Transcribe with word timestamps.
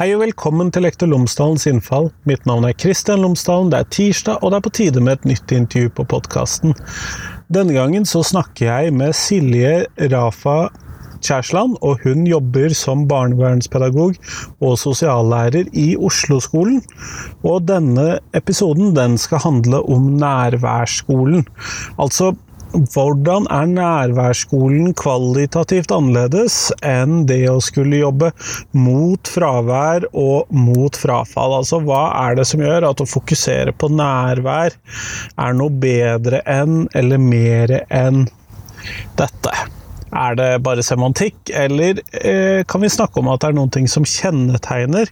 Hei 0.00 0.14
og 0.16 0.22
velkommen 0.22 0.70
til 0.72 0.86
Lektor 0.86 1.10
Lomsdalens 1.12 1.66
innfall. 1.68 2.06
Mitt 2.24 2.46
navn 2.48 2.64
er 2.64 2.72
Kristian 2.72 3.20
Lomsdalen. 3.20 3.68
Det 3.68 3.82
er 3.82 3.88
tirsdag, 3.92 4.38
og 4.40 4.48
det 4.48 4.56
er 4.56 4.64
på 4.64 4.72
tide 4.78 5.02
med 5.04 5.18
et 5.18 5.26
nytt 5.28 5.52
intervju 5.52 5.90
på 5.98 6.06
podkasten. 6.08 6.72
Denne 7.52 7.74
gangen 7.76 8.08
så 8.08 8.22
snakker 8.24 8.64
jeg 8.64 8.94
med 8.96 9.12
Silje 9.12 9.74
Rafa 10.08 10.70
Kjærsland, 11.20 11.76
og 11.84 12.00
hun 12.06 12.24
jobber 12.24 12.72
som 12.72 13.04
barnevernspedagog 13.12 14.16
og 14.64 14.80
sosiallærer 14.80 15.68
i 15.76 15.90
Oslo-skolen. 16.00 16.80
Og 17.44 17.68
denne 17.68 18.22
episoden 18.32 18.96
den 18.96 19.20
skal 19.20 19.44
handle 19.44 19.82
om 19.84 20.14
nærværsskolen. 20.16 21.44
Altså 22.00 22.32
hvordan 22.72 23.46
er 23.50 23.66
nærværsskolen 23.70 24.92
kvalitativt 24.98 25.90
annerledes 25.94 26.70
enn 26.86 27.24
det 27.26 27.42
å 27.50 27.58
skulle 27.64 27.98
jobbe 28.02 28.30
mot 28.76 29.30
fravær 29.30 30.06
og 30.12 30.50
mot 30.54 30.96
frafall? 30.98 31.56
Altså, 31.60 31.80
hva 31.82 32.04
er 32.28 32.38
det 32.38 32.46
som 32.50 32.62
gjør 32.62 32.90
at 32.92 33.02
å 33.02 33.08
fokusere 33.10 33.74
på 33.74 33.90
nærvær 33.90 34.76
er 34.76 35.58
noe 35.58 35.74
bedre 35.82 36.44
enn 36.46 36.86
eller 36.94 37.20
mer 37.22 37.74
enn 37.88 38.24
dette? 39.18 39.54
Er 40.10 40.34
det 40.34 40.48
bare 40.66 40.82
semantikk, 40.82 41.52
eller 41.54 42.00
eh, 42.18 42.64
kan 42.66 42.82
vi 42.82 42.90
snakke 42.90 43.20
om 43.20 43.28
at 43.30 43.44
det 43.44 43.52
er 43.52 43.58
noen 43.60 43.70
ting 43.70 43.86
som 43.90 44.06
kjennetegner 44.06 45.10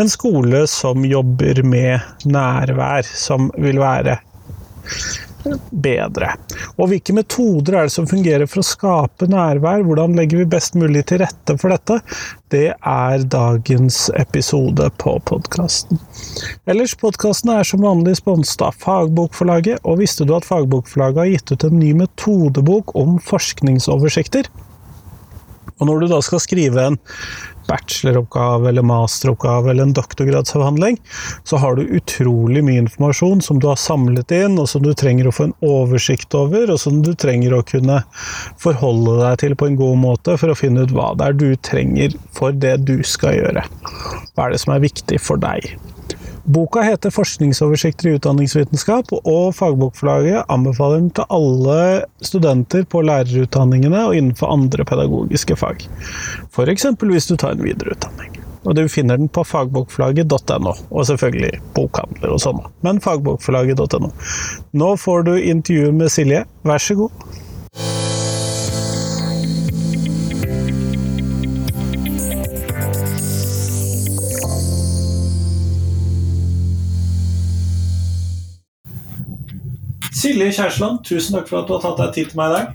en 0.00 0.08
skole 0.08 0.62
som 0.72 1.04
jobber 1.04 1.60
med 1.68 2.24
nærvær, 2.24 3.04
som 3.04 3.50
vil 3.60 3.80
være 3.82 4.16
bedre. 5.70 6.32
Og 6.76 6.90
hvilke 6.90 7.14
metoder 7.16 7.78
er 7.78 7.88
det 7.88 7.94
som 7.94 8.08
fungerer 8.08 8.48
for 8.50 8.62
å 8.62 8.66
skape 8.66 9.28
nærvær? 9.30 9.84
Hvordan 9.86 10.16
legger 10.18 10.42
vi 10.42 10.50
best 10.56 10.78
mulig 10.78 11.04
til 11.08 11.22
rette 11.22 11.56
for 11.60 11.74
dette? 11.74 12.00
Det 12.52 12.72
er 12.74 13.26
dagens 13.28 14.06
episode 14.16 14.88
på 15.00 15.16
podkasten. 15.28 16.00
Ellers, 16.68 16.96
podkasten 16.98 17.52
er 17.54 17.68
som 17.68 17.84
vanlig 17.84 18.18
sponset 18.20 18.64
av 18.64 18.78
Fagbokforlaget, 18.80 19.82
og 19.84 20.00
visste 20.02 20.26
du 20.28 20.34
at 20.36 20.48
Fagbokforlaget 20.48 21.22
har 21.22 21.32
gitt 21.34 21.52
ut 21.52 21.68
en 21.68 21.78
ny 21.82 21.92
metodebok 22.04 22.96
om 22.98 23.18
forskningsoversikter? 23.22 24.48
Og 25.78 25.88
når 25.88 26.02
du 26.02 26.10
da 26.10 26.18
skal 26.24 26.42
skrive 26.42 26.84
en 26.90 26.98
bacheloroppgave 27.68 28.68
eller 28.68 28.82
masteroppgave 28.82 29.70
eller 29.70 29.82
en 29.82 29.92
doktorgradsavhandling, 29.92 30.96
så 31.44 31.56
har 31.56 31.76
du 31.76 31.82
utrolig 31.82 32.62
mye 32.64 32.84
informasjon 32.84 33.42
som 33.44 33.60
du 33.60 33.68
har 33.68 33.80
samlet 33.80 34.32
inn, 34.32 34.56
og 34.58 34.68
som 34.72 34.84
du 34.84 34.94
trenger 34.96 35.28
å 35.28 35.34
få 35.34 35.48
en 35.48 35.56
oversikt 35.68 36.34
over, 36.38 36.72
og 36.72 36.80
som 36.80 37.02
du 37.04 37.12
trenger 37.14 37.54
å 37.54 37.64
kunne 37.68 38.00
forholde 38.60 39.18
deg 39.20 39.42
til 39.44 39.58
på 39.58 39.68
en 39.68 39.78
god 39.80 40.00
måte 40.00 40.38
for 40.40 40.52
å 40.52 40.58
finne 40.58 40.86
ut 40.86 40.96
hva 40.96 41.12
det 41.18 41.28
er 41.28 41.38
du 41.38 41.50
trenger 41.70 42.16
for 42.34 42.56
det 42.56 42.78
du 42.88 42.96
skal 43.06 43.36
gjøre. 43.36 43.68
Hva 44.32 44.48
er 44.48 44.56
det 44.56 44.64
som 44.64 44.74
er 44.74 44.84
viktig 44.88 45.20
for 45.22 45.40
deg? 45.42 45.74
Boka 46.48 46.80
heter 46.80 47.10
'Forskningsoversikter 47.10 48.08
i 48.08 48.12
utdanningsvitenskap', 48.16 49.12
og 49.12 49.54
fagbokforlaget 49.54 50.44
anbefaler 50.48 51.02
den 51.02 51.10
til 51.10 51.24
alle 51.28 52.04
studenter 52.24 52.86
på 52.88 53.02
lærerutdanningene 53.04 54.06
og 54.06 54.16
innenfor 54.16 54.52
andre 54.52 54.84
pedagogiske 54.84 55.56
fag. 55.56 55.84
F.eks. 56.48 56.86
hvis 57.02 57.26
du 57.26 57.36
tar 57.36 57.52
en 57.52 57.64
videreutdanning. 57.64 58.38
Og 58.64 58.74
du 58.74 58.88
finner 58.88 59.16
den 59.16 59.28
på 59.28 59.44
fagbokforlaget.no, 59.44 60.72
og 60.90 61.06
selvfølgelig 61.06 61.60
bokhandler 61.76 62.32
og 62.32 62.40
sånn. 62.40 62.64
Men 62.82 63.00
fagbokforlaget.no. 63.00 64.10
Nå 64.72 64.96
får 64.96 65.22
du 65.28 65.34
intervju 65.36 65.92
med 65.92 66.08
Silje, 66.08 66.44
vær 66.64 66.80
så 66.80 66.96
god. 66.96 67.28
Silje 80.18 80.50
Kjærsland, 80.50 81.02
tusen 81.06 81.36
takk 81.36 81.46
for 81.50 81.60
at 81.60 81.68
du 81.68 81.76
har 81.76 81.82
tatt 81.84 82.00
deg 82.00 82.14
tid 82.16 82.30
til 82.32 82.40
meg 82.40 82.50
i 82.50 82.54
dag. 82.56 82.70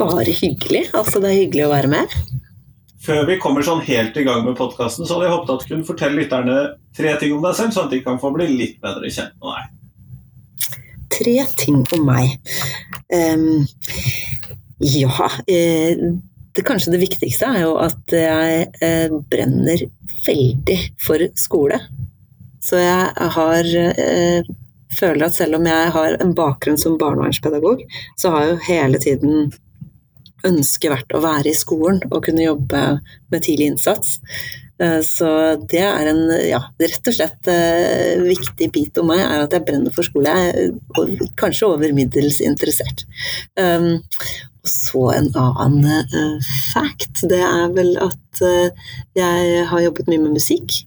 Bare 0.00 0.32
hyggelig. 0.34 0.88
Altså, 0.92 1.22
det 1.22 1.30
er 1.30 1.38
hyggelig 1.44 1.64
å 1.64 1.70
være 1.72 1.90
med. 1.92 2.16
Før 3.04 3.22
vi 3.28 3.38
kommer 3.40 3.64
sånn 3.64 3.82
helt 3.84 4.16
i 4.16 4.24
gang 4.26 4.42
med 4.44 4.56
podkasten, 4.58 5.06
så 5.06 5.16
hadde 5.16 5.28
jeg 5.28 5.34
håpet 5.34 5.52
at 5.54 5.64
du 5.64 5.70
kunne 5.70 5.88
fortelle 5.88 6.20
lytterne 6.20 6.58
tre 6.96 7.14
ting 7.20 7.34
om 7.36 7.44
deg 7.44 7.56
selv, 7.56 7.72
sånn 7.76 7.88
at 7.88 7.94
de 7.94 8.02
kan 8.04 8.20
få 8.20 8.32
bli 8.34 8.48
litt 8.52 8.78
bedre 8.84 9.12
kjent 9.12 9.36
med 9.40 9.56
deg. 9.56 9.72
Tre 11.14 11.34
ting 11.60 11.82
om 11.96 12.06
meg. 12.08 12.36
Um, 13.12 13.64
ja 14.82 15.28
eh, 15.46 16.00
det, 16.56 16.64
Kanskje 16.66 16.94
det 16.94 17.02
viktigste 17.04 17.46
er 17.46 17.60
jo 17.62 17.76
at 17.78 18.14
jeg 18.14 18.64
eh, 18.82 19.12
brenner 19.30 19.84
veldig 20.26 20.78
for 21.04 21.24
skole. 21.38 21.78
Så 22.64 22.80
jeg 22.80 23.30
har 23.36 23.70
eh, 23.84 24.52
føler 24.98 25.26
at 25.26 25.36
selv 25.36 25.58
om 25.58 25.68
jeg 25.68 25.92
har 25.96 26.16
en 26.20 26.34
bakgrunn 26.36 26.80
som 26.80 26.98
barnevernspedagog, 27.00 27.84
så 28.20 28.34
har 28.34 28.50
jo 28.50 28.64
hele 28.68 29.00
tiden 29.02 29.52
ønsket 30.44 30.92
vært 30.92 31.14
å 31.16 31.22
være 31.24 31.50
i 31.50 31.56
skolen 31.56 32.02
og 32.10 32.24
kunne 32.26 32.44
jobbe 32.44 32.82
med 33.32 33.44
tidlig 33.44 33.72
innsats. 33.72 34.18
Eh, 34.82 35.00
så 35.06 35.28
det 35.70 35.82
er 35.86 36.10
en 36.10 36.22
ja, 36.42 36.60
rett 36.82 37.10
og 37.10 37.14
slett 37.16 37.50
uh, 37.50 38.24
viktig 38.24 38.70
bit 38.74 38.98
om 39.00 39.12
meg, 39.12 39.22
er 39.22 39.44
at 39.44 39.54
jeg 39.54 39.66
brenner 39.68 39.94
for 39.94 40.06
skole. 40.06 40.32
Jeg 40.32 40.72
er 40.72 41.28
kanskje 41.40 41.70
over 41.70 41.94
middels 41.96 42.40
interessert. 42.44 43.06
Um, 43.60 44.02
og 44.64 44.72
så 44.72 45.04
en 45.14 45.30
annen 45.38 46.08
uh, 46.10 46.50
fact, 46.72 47.26
det 47.30 47.42
er 47.44 47.70
vel 47.76 47.94
at 48.02 48.42
jeg 49.14 49.66
har 49.70 49.82
jobbet 49.84 50.08
mye 50.10 50.24
med 50.24 50.34
musikk. 50.40 50.80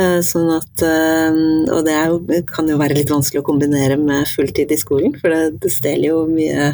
Eh, 0.00 0.20
sånn 0.24 0.48
at, 0.54 0.82
eh, 0.86 1.38
og 1.74 1.82
det 1.86 1.94
jo, 1.96 2.18
kan 2.48 2.68
jo 2.70 2.78
være 2.80 2.96
litt 2.96 3.10
vanskelig 3.12 3.42
å 3.42 3.46
kombinere 3.46 3.96
med 4.00 4.28
fulltid 4.30 4.70
i 4.72 4.78
skolen, 4.78 5.16
for 5.20 5.32
det, 5.32 5.58
det 5.64 5.72
stjeler 5.74 6.12
jo 6.12 6.20
mye, 6.30 6.68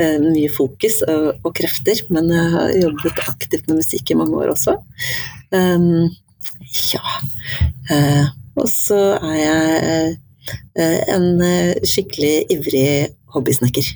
eh, 0.00 0.16
mye 0.22 0.50
fokus 0.52 1.02
og, 1.06 1.28
og, 1.42 1.50
krefter. 1.56 2.00
Men 2.14 2.30
jeg 2.32 2.52
har 2.54 2.72
jobbet 2.80 3.20
aktivt 3.28 3.68
med 3.68 3.82
musikk 3.82 4.10
i 4.10 4.18
mange 4.18 4.40
år 4.40 4.54
også. 4.54 4.78
Um, 5.54 6.08
ja. 6.90 7.02
Uh, 7.90 8.32
og 8.58 8.66
så 8.70 8.98
er 9.18 9.36
jeg 9.38 10.16
uh, 10.80 11.00
en 11.14 11.28
skikkelig 11.86 12.34
ivrig 12.54 12.88
hobbysnekker. 13.34 13.92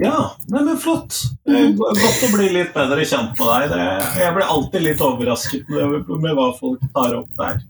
Ja, 0.00 0.32
nei, 0.48 0.62
men 0.64 0.78
flott. 0.80 1.18
Mm. 1.48 1.76
Godt 1.76 2.24
å 2.26 2.30
bli 2.32 2.48
litt 2.54 2.72
bedre 2.74 3.04
kjent 3.04 3.36
med 3.38 3.72
deg. 3.72 3.74
jeg 4.22 4.34
blir 4.36 4.54
alltid 4.54 4.86
litt 4.86 5.04
overrasket 5.04 5.68
med, 5.68 6.32
hva 6.38 6.48
folk 6.58 6.82
tar 6.94 7.16
opp 7.18 7.30
der. 7.40 7.60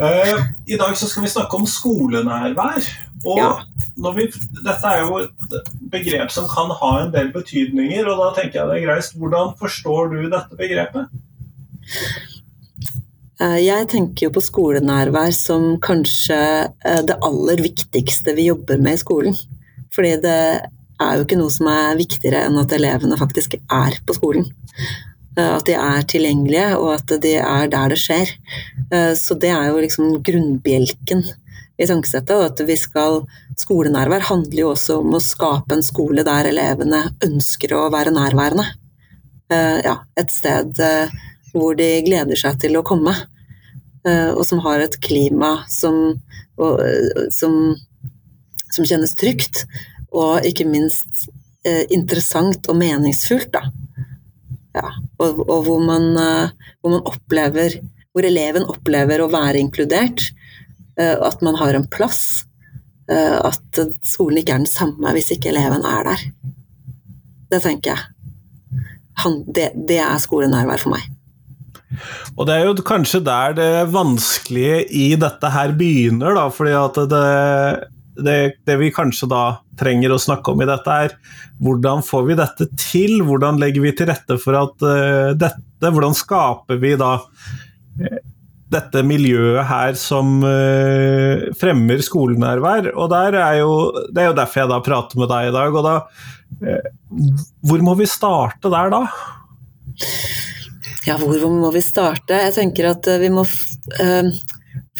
Uh, 0.00 0.40
I 0.66 0.76
dag 0.76 0.96
så 0.98 1.08
skal 1.08 1.24
vi 1.24 1.32
snakke 1.32 1.56
om 1.56 1.68
skolenærvær. 1.68 2.88
Og 3.24 4.16
vi, 4.16 4.26
dette 4.64 4.90
er 4.90 5.02
jo 5.04 5.20
et 5.20 5.70
begrep 5.92 6.32
som 6.32 6.48
kan 6.50 6.72
ha 6.80 6.90
en 7.02 7.12
del 7.14 7.30
betydninger, 7.34 8.08
og 8.08 8.20
da 8.22 8.30
tenker 8.38 8.60
jeg 8.60 8.70
det 8.70 8.78
er 8.78 8.86
greit. 8.86 9.14
Hvordan 9.20 9.54
forstår 9.60 10.12
du 10.14 10.18
dette 10.32 10.60
begrepet? 10.60 11.16
Eh, 13.40 13.58
jeg 13.64 13.88
tenker 13.92 14.26
jo 14.26 14.34
på 14.36 14.42
skolenærvær 14.44 15.32
som 15.36 15.74
kanskje 15.82 16.40
eh, 16.68 17.00
det 17.08 17.16
aller 17.24 17.62
viktigste 17.64 18.34
vi 18.36 18.50
jobber 18.50 18.80
med 18.82 18.98
i 18.98 19.02
skolen. 19.02 19.38
Fordi 19.94 20.14
det 20.22 20.40
er 21.00 21.16
jo 21.16 21.26
ikke 21.26 21.38
noe 21.40 21.52
som 21.52 21.68
er 21.72 21.98
viktigere 21.98 22.44
enn 22.46 22.58
at 22.60 22.72
elevene 22.76 23.18
faktisk 23.20 23.56
er 23.60 23.96
på 24.06 24.16
skolen. 24.16 24.48
Eh, 25.38 25.52
at 25.56 25.66
de 25.68 25.76
er 25.78 26.06
tilgjengelige, 26.10 26.66
og 26.78 26.94
at 26.98 27.14
de 27.22 27.36
er 27.40 27.70
der 27.72 27.92
det 27.92 28.00
skjer. 28.02 28.32
Eh, 28.90 29.12
så 29.18 29.36
det 29.38 29.52
er 29.54 29.70
jo 29.70 29.82
liksom 29.82 30.18
grunnbjelken 30.26 31.24
i 31.80 31.88
tankesettet. 31.88 32.34
Og 32.36 32.46
at 32.50 32.64
vi 32.66 32.76
skal 32.78 33.22
Skolenærvær 33.60 34.24
handler 34.24 34.62
jo 34.62 34.70
også 34.72 35.00
om 35.02 35.12
å 35.12 35.20
skape 35.20 35.76
en 35.76 35.84
skole 35.84 36.22
der 36.24 36.48
elevene 36.48 37.02
ønsker 37.26 37.74
å 37.76 37.90
være 37.92 38.14
nærværende. 38.16 38.64
Eh, 39.52 39.80
ja, 39.84 39.98
et 40.16 40.32
sted 40.32 40.80
hvor 41.50 41.74
de 41.76 41.90
gleder 42.06 42.38
seg 42.38 42.60
til 42.62 42.78
å 42.78 42.86
komme. 42.86 43.12
Og 44.00 44.40
som 44.48 44.62
har 44.64 44.80
et 44.80 44.94
klima 45.04 45.66
som, 45.68 46.14
som, 47.36 47.56
som 48.72 48.86
kjennes 48.88 49.12
trygt 49.20 49.66
og 50.10 50.46
ikke 50.46 50.66
minst 50.68 51.28
eh, 51.66 51.84
interessant 51.92 52.68
og 52.70 52.78
meningsfullt. 52.80 53.56
Ja, 54.76 54.86
og, 55.18 55.40
og 55.46 55.64
hvor, 55.66 55.80
man, 55.82 56.12
eh, 56.18 56.68
hvor, 56.80 56.94
man, 56.94 57.02
opplever 57.10 57.80
Hvor 58.14 58.26
eleven 58.26 58.64
opplever 58.66 59.22
å 59.22 59.30
være 59.30 59.60
inkludert. 59.62 60.30
Eh, 60.98 61.14
at 61.14 61.42
man 61.46 61.58
har 61.60 61.78
en 61.78 61.86
plass. 61.90 62.44
Eh, 63.10 63.38
at 63.38 63.82
skolen 64.06 64.42
ikke 64.42 64.56
er 64.56 64.64
den 64.64 64.70
samme 64.70 65.14
hvis 65.14 65.30
ikke 65.34 65.52
eleven 65.52 65.86
er 65.86 66.10
der. 66.10 66.26
Det 67.50 67.62
tenker 67.62 67.94
jeg. 67.94 68.84
Han, 69.22 69.42
det, 69.46 69.72
det 69.88 69.98
er 70.02 70.20
skolenærvær 70.22 70.82
for 70.82 70.94
meg. 70.94 71.08
Og 72.38 72.46
det 72.46 72.54
er 72.54 72.68
jo 72.68 72.86
kanskje 72.86 73.20
der 73.26 73.54
det 73.58 73.70
vanskelige 73.92 74.84
i 74.94 75.08
dette 75.18 75.50
her 75.52 75.74
begynner, 75.76 76.36
da, 76.38 76.46
fordi 76.54 76.76
at 76.78 77.00
det 77.10 77.24
det, 78.24 78.36
det, 78.66 78.76
vi 78.80 78.90
kanskje 78.94 79.28
da 79.30 79.44
trenger 79.80 80.14
å 80.14 80.20
snakke 80.20 80.52
om 80.52 80.62
i 80.62 80.68
dette, 80.68 80.96
er 81.06 81.14
hvordan 81.60 82.04
får 82.06 82.26
vi 82.28 82.36
dette 82.38 82.66
til? 82.78 83.20
Hvordan 83.26 83.60
legger 83.60 83.84
vi 83.84 83.94
til 83.96 84.10
rette 84.10 84.36
for 84.40 84.58
at 84.58 84.84
uh, 84.84 85.32
dette 85.38 85.66
Hvordan 85.80 86.12
skaper 86.12 86.76
vi 86.80 86.92
da 87.00 87.14
uh, 87.16 88.18
dette 88.70 89.02
miljøet 89.02 89.64
her 89.66 89.96
som 89.98 90.42
uh, 90.44 91.48
fremmer 91.60 92.04
skolenærvær? 92.04 92.92
Og 92.94 93.16
er 93.16 93.60
jo, 93.62 93.72
Det 94.12 94.22
er 94.22 94.30
jo 94.30 94.38
derfor 94.38 94.62
jeg 94.62 94.72
da 94.72 94.82
prater 94.84 95.22
med 95.22 95.32
deg 95.32 95.50
i 95.50 95.56
dag. 95.56 95.80
og 95.80 95.88
da 95.88 95.96
Hvor 97.64 97.84
må 97.84 97.96
vi 97.98 98.08
starte 98.08 98.72
der 98.72 98.92
da? 98.92 99.02
Ja, 101.08 101.16
hvor 101.16 101.48
må 101.48 101.72
vi 101.72 101.80
starte? 101.82 102.36
Jeg 102.44 102.56
tenker 102.56 102.92
at 102.92 103.08
vi 103.20 103.32
må 103.32 103.46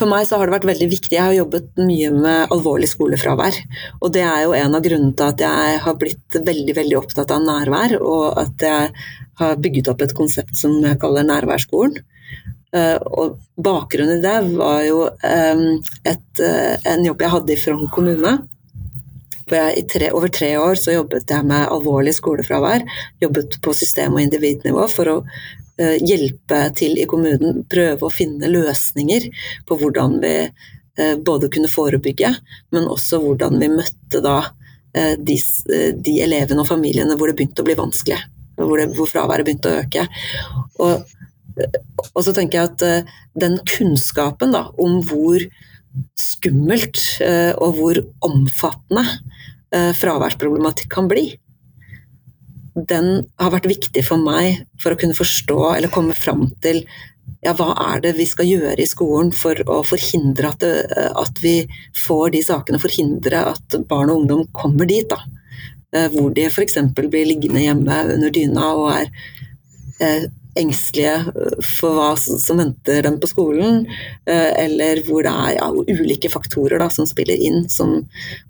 for 0.01 0.11
meg 0.11 0.27
så 0.27 0.39
har 0.39 0.49
det 0.49 0.57
vært 0.57 0.69
veldig 0.71 0.89
viktig. 0.91 1.17
Jeg 1.17 1.27
har 1.27 1.37
jobbet 1.37 1.81
mye 1.81 2.11
med 2.15 2.55
alvorlig 2.55 2.89
skolefravær. 2.91 3.59
Og 4.01 4.13
det 4.15 4.25
er 4.25 4.45
jo 4.47 4.55
en 4.57 4.77
av 4.79 4.85
grunnene 4.85 5.17
til 5.17 5.29
at 5.29 5.45
jeg 5.45 5.81
har 5.85 5.99
blitt 6.01 6.39
veldig 6.51 6.77
veldig 6.79 7.01
opptatt 7.03 7.35
av 7.35 7.45
nærvær, 7.45 7.99
og 8.01 8.41
at 8.41 8.65
jeg 8.65 8.95
har 9.41 9.61
bygget 9.61 9.91
opp 9.93 10.05
et 10.05 10.17
konsept 10.17 10.57
som 10.59 10.79
jeg 10.85 11.01
kaller 11.03 11.29
nærværsskolen. 11.29 12.01
Eh, 12.71 12.97
og 13.03 13.41
bakgrunnen 13.59 14.21
i 14.21 14.23
det 14.23 14.37
var 14.55 14.85
jo 14.87 15.03
et, 15.11 16.41
eh, 16.41 16.77
en 16.93 17.05
jobb 17.05 17.25
jeg 17.25 17.35
hadde 17.35 17.55
i 17.55 17.61
Frogn 17.61 17.91
kommune. 17.91 18.39
Jeg 19.51 19.89
tre, 19.91 20.13
over 20.15 20.31
tre 20.31 20.53
år 20.63 20.79
så 20.79 20.95
jobbet 20.95 21.33
jeg 21.35 21.45
med 21.45 21.67
alvorlig 21.67 22.15
skolefravær. 22.15 22.85
Jobbet 23.21 23.59
på 23.63 23.75
system- 23.75 24.15
og 24.15 24.23
individnivå 24.23 24.87
for 24.89 25.11
å 25.11 25.17
hjelpe 25.81 26.61
til 26.79 26.99
i 27.01 27.07
kommunen, 27.09 27.63
prøve 27.71 28.07
å 28.07 28.13
finne 28.13 28.51
løsninger 28.51 29.29
på 29.69 29.79
hvordan 29.81 30.19
vi 30.23 30.35
eh, 30.45 31.15
både 31.17 31.51
kunne 31.53 31.71
forebygge, 31.71 32.33
men 32.75 32.89
også 32.91 33.21
hvordan 33.23 33.59
vi 33.63 33.71
møtte 33.73 34.23
da 34.25 34.37
eh, 34.97 35.17
de, 35.17 35.39
de 35.97 36.19
elevene 36.27 36.65
og 36.65 36.71
familiene 36.71 37.17
hvor 37.17 37.31
det 37.31 37.39
begynte 37.39 37.65
å 37.65 37.69
bli 37.69 37.79
vanskelig, 37.79 38.21
hvor, 38.61 38.77
det, 38.81 38.91
hvor 38.99 39.11
fraværet 39.11 39.49
begynte 39.49 39.73
å 39.73 39.81
øke. 39.83 40.07
Og, 40.85 41.17
og, 42.13 42.23
så 42.25 42.35
tenker 42.37 42.61
jeg 42.61 42.73
at 42.73 43.13
den 43.41 43.59
kunnskapen 43.69 44.55
da, 44.57 44.69
om 44.81 45.01
hvor 45.09 45.45
skummelt 46.19 47.01
og 47.59 47.79
hvor 47.81 47.99
omfattende 48.23 49.03
fraværsproblematikk 49.99 50.87
kan 50.95 51.09
bli, 51.11 51.33
den 52.75 53.09
har 53.41 53.55
vært 53.55 53.69
viktig 53.71 54.03
for 54.07 54.21
meg 54.23 54.65
for 54.81 54.95
å 54.95 55.01
kunne 55.01 55.17
forstå 55.17 55.59
eller 55.75 55.93
komme 55.93 56.15
fram 56.17 56.49
til 56.63 56.85
ja, 57.45 57.55
hva 57.57 57.73
er 57.95 58.03
det 58.05 58.15
vi 58.19 58.27
skal 58.29 58.49
gjøre 58.49 58.79
i 58.83 58.89
skolen 58.89 59.31
for 59.35 59.57
å 59.71 59.81
forhindre 59.87 60.51
at, 60.51 60.65
det, 60.65 61.07
at 61.17 61.41
vi 61.43 61.55
får 61.97 62.35
de 62.35 62.43
sakene, 62.45 62.81
forhindre 62.83 63.45
at 63.55 63.79
barn 63.89 64.13
og 64.13 64.23
ungdom 64.23 64.43
kommer 64.57 64.89
dit. 64.91 65.09
da. 65.09 65.23
Eh, 65.97 66.11
hvor 66.13 66.31
de 66.35 66.47
f.eks. 66.47 66.77
blir 66.99 67.27
liggende 67.27 67.65
hjemme 67.65 68.03
under 68.15 68.35
dyna 68.35 68.67
og 68.79 68.91
er 68.93 69.09
eh, 69.99 70.29
engstelige 70.59 71.15
eh, 71.15 71.59
for 71.65 71.97
hva 71.97 72.11
som 72.19 72.61
venter 72.61 73.05
dem 73.07 73.19
på 73.21 73.29
skolen, 73.31 73.85
eh, 74.27 74.51
eller 74.65 75.03
hvor 75.07 75.25
det 75.27 75.33
er 75.33 75.57
ja, 75.59 75.69
ulike 75.71 76.31
faktorer 76.33 76.83
da, 76.83 76.89
som 76.93 77.09
spiller 77.09 77.41
inn, 77.41 77.69
som, 77.71 77.99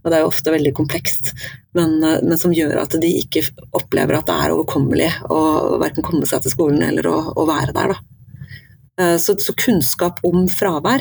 og 0.03 0.07
det 0.09 0.19
er 0.19 0.25
jo 0.25 0.31
ofte 0.31 0.55
veldig 0.55 0.73
komplekst, 0.77 1.33
men, 1.77 1.99
eh, 2.05 2.21
men, 2.25 2.37
som 2.41 2.55
gjør 2.57 2.83
at 2.83 2.97
de 3.03 3.13
ikke 3.23 3.45
opplever 3.77 4.19
at 4.19 4.31
det 4.31 4.39
er 4.39 4.57
overkommelig 4.57 5.11
å 5.29 5.43
verken 5.83 6.07
komme 6.07 6.29
seg 6.29 6.45
til 6.45 6.55
skolen 6.55 6.85
eller 6.87 7.11
å, 7.11 7.19
å 7.37 7.47
være 7.49 7.77
der. 7.77 7.99
Så, 9.17 9.33
så, 9.41 9.55
kunnskap 9.57 10.19
om 10.29 10.43
fravær 10.53 11.01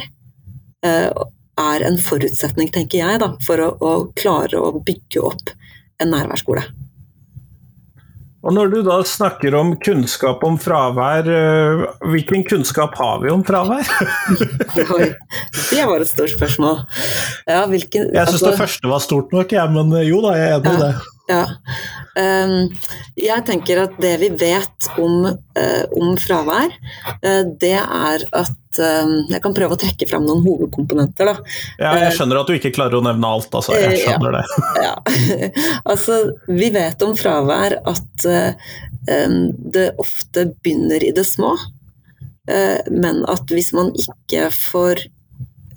er 0.87 1.83
en 1.83 1.97
forutsetning, 1.99 2.69
tenker 2.71 3.01
jeg, 3.01 3.19
da, 3.19 3.33
for 3.43 3.59
å, 3.59 3.73
å 3.83 3.91
klare 4.15 4.61
å 4.61 4.69
bygge 4.79 5.25
opp 5.27 5.51
en 5.99 6.13
nærværsskole. 6.13 6.63
Og 8.49 8.55
Når 8.57 8.71
du 8.73 8.79
da 8.81 8.95
snakker 9.05 9.53
om 9.59 9.75
kunnskap 9.77 10.41
om 10.47 10.55
fravær, 10.57 11.27
eh, 11.29 11.83
hvilken 12.09 12.41
kunnskap 12.47 12.95
har 12.97 13.19
vi 13.21 13.29
om 13.29 13.43
fravær? 13.45 13.85
Oi, 14.95 15.11
det 15.69 15.83
var 15.85 16.01
et 16.01 16.09
stort 16.09 16.33
spørsmål. 16.33 16.79
Ja, 17.45 17.61
hvilken, 17.69 18.09
jeg 18.09 18.25
syns 18.25 18.39
altså, 18.39 18.47
det 18.47 18.61
første 18.63 18.89
var 18.89 19.05
stort 19.05 19.35
nok, 19.37 19.53
jeg, 19.53 19.75
men 19.75 19.93
eh, 19.99 20.07
jo 20.09 20.23
da, 20.25 20.33
jeg 20.39 20.49
er 20.49 20.57
enig 20.57 20.73
i 20.73 20.81
det. 20.81 20.89
Ja. 21.29 21.43
Um, 22.19 22.71
jeg 23.19 23.44
tenker 23.48 23.83
at 23.86 24.00
det 24.01 24.16
vi 24.19 24.30
vet 24.33 24.88
om, 25.00 25.27
uh, 25.30 25.83
om 26.00 26.16
fravær, 26.19 26.74
uh, 27.24 27.44
det 27.62 27.77
er 27.77 28.25
at 28.36 28.80
um, 28.81 29.13
Jeg 29.30 29.42
kan 29.44 29.56
prøve 29.56 29.75
å 29.75 29.80
trekke 29.80 30.07
fram 30.10 30.25
noen 30.27 30.44
hovedkomponenter, 30.45 31.30
da. 31.31 31.54
Ja, 31.81 31.94
jeg 32.04 32.18
skjønner 32.18 32.42
at 32.42 32.50
du 32.50 32.57
ikke 32.57 32.74
klarer 32.75 33.00
å 33.00 33.04
nevne 33.06 33.31
alt, 33.38 33.54
altså. 33.54 33.77
Jeg 33.77 34.01
skjønner 34.04 34.36
ja, 34.39 34.42
det. 34.42 34.63
ja. 34.88 35.51
altså, 35.89 36.19
vi 36.50 36.71
vet 36.75 37.06
om 37.06 37.16
fravær 37.19 37.80
at 37.80 38.27
um, 38.30 39.39
det 39.77 39.92
ofte 40.01 40.50
begynner 40.60 41.06
i 41.06 41.13
det 41.16 41.27
små. 41.27 41.56
Men 42.89 43.19
at 43.30 43.51
hvis 43.54 43.68
man 43.77 43.92
ikke 43.94 44.48
får 44.50 45.04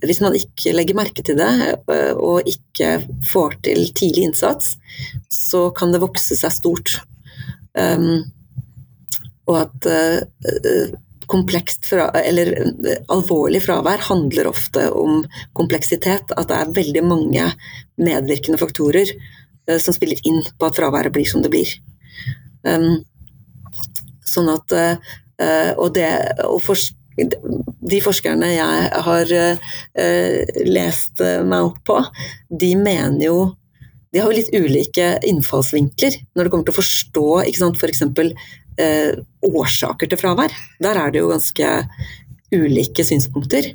hvis 0.07 0.21
man 0.23 0.35
ikke 0.37 0.75
legger 0.75 0.99
merke 0.99 1.23
til 1.25 1.39
det 1.39 1.51
eh, 1.71 2.13
og 2.13 2.49
ikke 2.49 2.97
får 3.31 3.59
til 3.69 3.85
tidlig 3.95 4.29
innsats, 4.31 4.77
så 5.31 5.69
kan 5.77 5.95
det 5.95 6.03
vokse 6.03 6.37
seg 6.39 6.55
stort. 6.55 6.97
Um, 7.79 8.25
og 9.49 9.57
at 9.63 9.87
uh, 9.89 10.91
komplekst 11.31 11.87
fra, 11.89 12.11
eller 12.21 12.51
alvorlig 13.11 13.63
fravær 13.65 14.05
handler 14.11 14.51
ofte 14.51 14.89
om 14.93 15.23
kompleksitet. 15.57 16.35
At 16.37 16.51
det 16.51 16.59
er 16.59 16.75
veldig 16.77 17.05
mange 17.07 17.47
medvirkende 18.03 18.61
faktorer 18.61 19.15
uh, 19.15 19.79
som 19.79 19.97
spiller 19.97 20.21
inn 20.29 20.43
på 20.59 20.69
at 20.69 20.79
fraværet 20.79 21.15
blir 21.15 21.29
som 21.31 21.45
det 21.45 21.53
blir. 21.55 21.73
Um, 22.67 23.03
sånn 24.27 24.49
at 24.53 24.73
Og 25.43 25.89
det 25.97 26.09
å 26.47 26.59
forstå 26.63 27.02
de 27.17 27.99
forskerne 28.05 28.49
jeg 28.53 29.03
har 29.07 29.33
uh, 29.33 30.53
lest 30.69 31.21
meg 31.21 31.69
opp 31.69 31.83
på, 31.89 31.99
de 32.49 32.73
mener 32.79 33.27
jo 33.27 33.37
De 34.13 34.21
har 34.21 34.29
jo 34.29 34.37
litt 34.37 34.53
ulike 34.53 35.07
innfallsvinkler 35.25 36.19
når 36.37 36.45
det 36.45 36.53
kommer 36.53 36.67
til 36.69 36.75
å 36.75 36.81
forstå 36.81 37.29
f.eks. 37.49 38.03
For 38.13 38.33
uh, 38.33 39.13
årsaker 39.49 40.11
til 40.11 40.21
fravær. 40.21 40.53
Der 40.85 41.01
er 41.01 41.13
det 41.13 41.23
jo 41.23 41.31
ganske 41.31 41.71
ulike 42.53 43.07
synspunkter. 43.09 43.71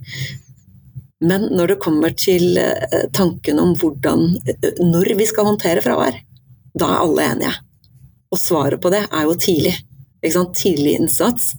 Men 1.26 1.50
når 1.50 1.74
det 1.74 1.82
kommer 1.82 2.14
til 2.14 2.60
uh, 2.62 3.10
tanken 3.18 3.58
om 3.64 3.74
hvordan, 3.82 4.30
når 4.78 5.16
vi 5.18 5.26
skal 5.26 5.50
håndtere 5.50 5.82
fravær, 5.82 6.22
da 6.78 6.92
er 6.94 7.02
alle 7.02 7.30
enige. 7.32 7.56
Og 8.30 8.40
svaret 8.42 8.82
på 8.84 8.92
det 8.94 9.06
er 9.08 9.26
jo 9.26 9.38
tidlig. 9.40 9.78
Tidlig 10.28 10.98
innsats 11.00 11.54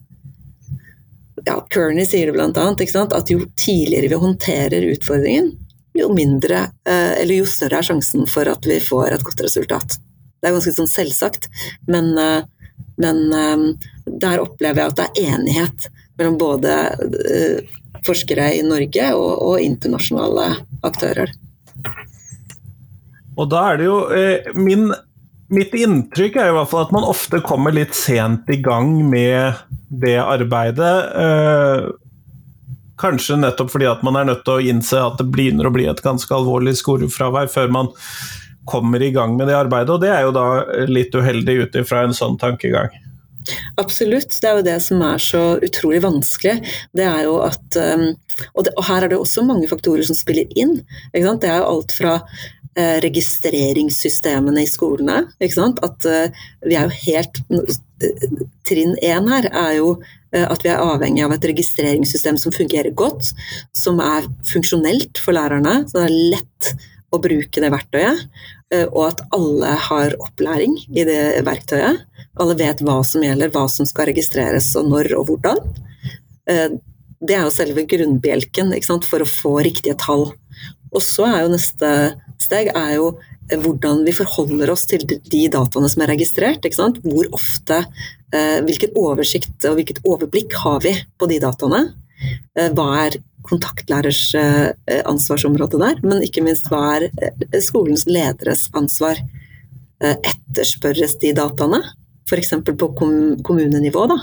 ja, 1.45 1.67
Kearney 1.71 2.07
sier 2.07 2.27
det 2.27 2.37
bl.a. 2.37 3.07
at 3.17 3.31
jo 3.31 3.41
tidligere 3.57 4.09
vi 4.09 4.21
håndterer 4.23 4.87
utfordringen, 4.93 5.53
jo 5.99 6.13
mindre, 6.15 6.69
eh, 6.89 7.23
eller 7.23 7.41
jo 7.41 7.47
større 7.49 7.81
er 7.81 7.89
sjansen 7.91 8.27
for 8.31 8.49
at 8.51 8.67
vi 8.67 8.79
får 8.83 9.17
et 9.17 9.25
godt 9.27 9.43
resultat. 9.47 9.99
Det 10.39 10.49
er 10.49 10.55
ganske 10.55 10.75
sånn 10.77 10.91
selvsagt, 10.91 11.49
men, 11.91 12.13
eh, 12.19 12.43
men 13.03 13.25
eh, 13.33 13.65
der 14.07 14.45
opplever 14.45 14.83
jeg 14.85 14.93
at 14.93 15.01
det 15.01 15.09
er 15.09 15.35
enighet 15.35 15.89
mellom 16.19 16.39
både 16.39 16.73
forskere 18.07 18.53
i 18.59 18.63
Norge 18.67 19.11
og, 19.15 19.31
og 19.51 19.61
internasjonale 19.63 20.49
aktører. 20.87 21.31
Og 23.39 23.47
da 23.53 23.61
er 23.71 23.79
det 23.79 23.87
jo 23.87 23.99
min 24.59 24.89
Mitt 25.49 25.73
inntrykk 25.73 26.37
er 26.37 26.51
i 26.51 26.57
hvert 26.57 26.69
fall 26.69 26.85
at 26.85 26.93
man 26.93 27.07
ofte 27.09 27.41
kommer 27.45 27.73
litt 27.73 27.97
sent 27.97 28.51
i 28.53 28.59
gang 28.61 28.91
med 29.09 29.57
det 29.89 30.19
arbeidet. 30.21 30.97
Eh, 31.17 31.87
kanskje 33.01 33.39
nettopp 33.41 33.73
fordi 33.73 33.89
at 33.89 34.05
man 34.05 34.19
er 34.21 34.29
nødt 34.29 34.45
til 34.45 34.59
å 34.59 34.67
innse 34.75 35.01
at 35.01 35.17
det 35.21 35.31
begynner 35.33 35.71
å 35.71 35.73
bli 35.73 35.87
et 35.89 36.05
ganske 36.05 36.35
alvorlig 36.35 36.77
skolefravær 36.83 37.49
før 37.53 37.73
man 37.73 37.93
kommer 38.69 39.01
i 39.01 39.13
gang 39.15 39.39
med 39.39 39.49
det 39.49 39.57
arbeidet, 39.57 39.95
og 39.95 40.03
det 40.03 40.11
er 40.13 40.27
jo 40.27 40.33
da 40.37 40.49
litt 40.91 41.15
uheldig 41.17 41.55
ut 41.63 41.79
ifra 41.81 42.03
en 42.05 42.17
sånn 42.17 42.37
tankegang. 42.37 42.93
Absolutt, 43.81 44.35
det 44.43 44.49
er 44.51 44.59
jo 44.59 44.67
det 44.67 44.77
som 44.85 45.01
er 45.07 45.23
så 45.25 45.41
utrolig 45.65 46.03
vanskelig. 46.05 46.59
Det 46.93 47.07
er 47.09 47.23
jo 47.25 47.39
at 47.47 47.79
um, 47.81 48.11
og, 48.53 48.67
det, 48.67 48.75
og, 48.75 48.83
her 48.91 49.07
er 49.07 49.15
det 49.15 49.17
også 49.17 49.47
mange 49.49 49.71
faktorer 49.71 50.05
som 50.05 50.19
spiller 50.19 50.45
inn. 50.59 50.75
Det 51.15 51.49
er 51.49 51.63
jo 51.63 51.71
alt 51.71 51.95
fra 51.97 52.19
Eh, 52.19 52.58
registreringssystemene 52.79 54.63
i 54.63 54.71
skolene. 54.71 55.25
At 55.41 56.07
eh, 56.09 56.45
vi 56.67 56.79
er 56.79 56.87
jo 56.87 57.03
helt 57.09 57.43
Trinn 58.69 58.95
én 59.03 59.27
her 59.27 59.49
er 59.51 59.73
jo 59.81 59.89
eh, 60.31 60.45
at 60.45 60.63
vi 60.63 60.71
er 60.71 60.83
avhengig 60.85 61.25
av 61.25 61.35
et 61.35 61.49
registreringssystem 61.51 62.39
som 62.39 62.55
fungerer 62.55 62.95
godt, 62.95 63.33
som 63.75 63.99
er 64.05 64.29
funksjonelt 64.47 65.19
for 65.19 65.35
lærerne, 65.35 65.81
så 65.89 65.99
det 65.99 66.07
er 66.07 66.19
lett 66.37 66.71
å 67.11 67.19
bruke 67.25 67.65
det 67.65 67.73
verktøyet. 67.73 68.29
Og 68.93 69.01
at 69.07 69.23
alle 69.33 69.71
har 69.81 70.13
opplæring 70.21 70.75
i 70.93 71.07
det 71.09 71.41
verktøyet. 71.47 72.03
Alle 72.37 72.57
vet 72.59 72.83
hva 72.85 72.99
som 73.01 73.23
gjelder, 73.25 73.49
hva 73.55 73.63
som 73.73 73.89
skal 73.89 74.11
registreres 74.11 74.69
og 74.77 74.91
når 74.91 75.15
og 75.17 75.31
hvordan. 75.31 75.63
Det 76.45 77.35
er 77.35 77.47
jo 77.47 77.55
selve 77.55 77.87
grunnbjelken 77.89 78.75
for 79.09 79.25
å 79.25 79.31
få 79.31 79.55
riktige 79.65 79.97
tall. 79.97 80.29
Og 80.93 81.03
så 81.05 81.27
er 81.29 81.43
jo 81.45 81.53
neste 81.53 81.91
steg 82.41 82.71
er 82.75 82.95
jo 82.97 83.13
hvordan 83.49 84.03
vi 84.05 84.13
forholder 84.13 84.71
oss 84.73 84.85
til 84.89 85.05
de 85.09 85.43
dataene 85.53 85.89
som 85.89 86.05
er 86.05 86.13
registrert. 86.13 86.67
Hvor 87.05 87.29
ofte, 87.37 87.85
Hvilken 88.29 88.93
oversikt 89.01 89.65
og 89.65 89.79
hvilket 89.79 90.03
overblikk 90.05 90.53
har 90.61 90.83
vi 90.85 90.91
på 91.17 91.29
de 91.31 91.39
dataene? 91.41 91.79
Hva 92.77 92.89
er 93.07 93.17
kontaktlærers 93.49 94.35
ansvarsområde 95.09 95.81
der? 95.81 96.03
Men 96.05 96.21
ikke 96.27 96.45
minst 96.45 96.69
hva 96.69 96.99
er 96.99 97.09
skolens 97.65 98.05
lederes 98.05 98.67
ansvar? 98.77 99.17
Etterspørres 100.05 101.17
de 101.25 101.33
dataene? 101.41 101.81
F.eks. 102.29 102.53
på 102.69 102.91
kommunenivå. 103.49 104.05
da 104.13 104.21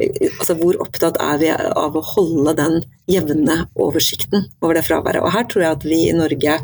altså 0.00 0.56
hvor 0.58 0.78
opptatt 0.82 1.18
er 1.22 1.38
vi 1.42 1.50
av 1.54 1.94
å 1.96 2.02
holde 2.14 2.56
den 2.58 2.80
jevne 3.10 3.64
oversikten 3.80 4.48
over 4.60 4.78
det 4.78 4.84
fraværet. 4.88 5.22
Og 5.22 5.32
her 5.34 5.46
tror 5.50 5.64
jeg 5.64 5.78
at 5.78 5.86
vi 5.86 6.00
i 6.08 6.16
Norge 6.16 6.58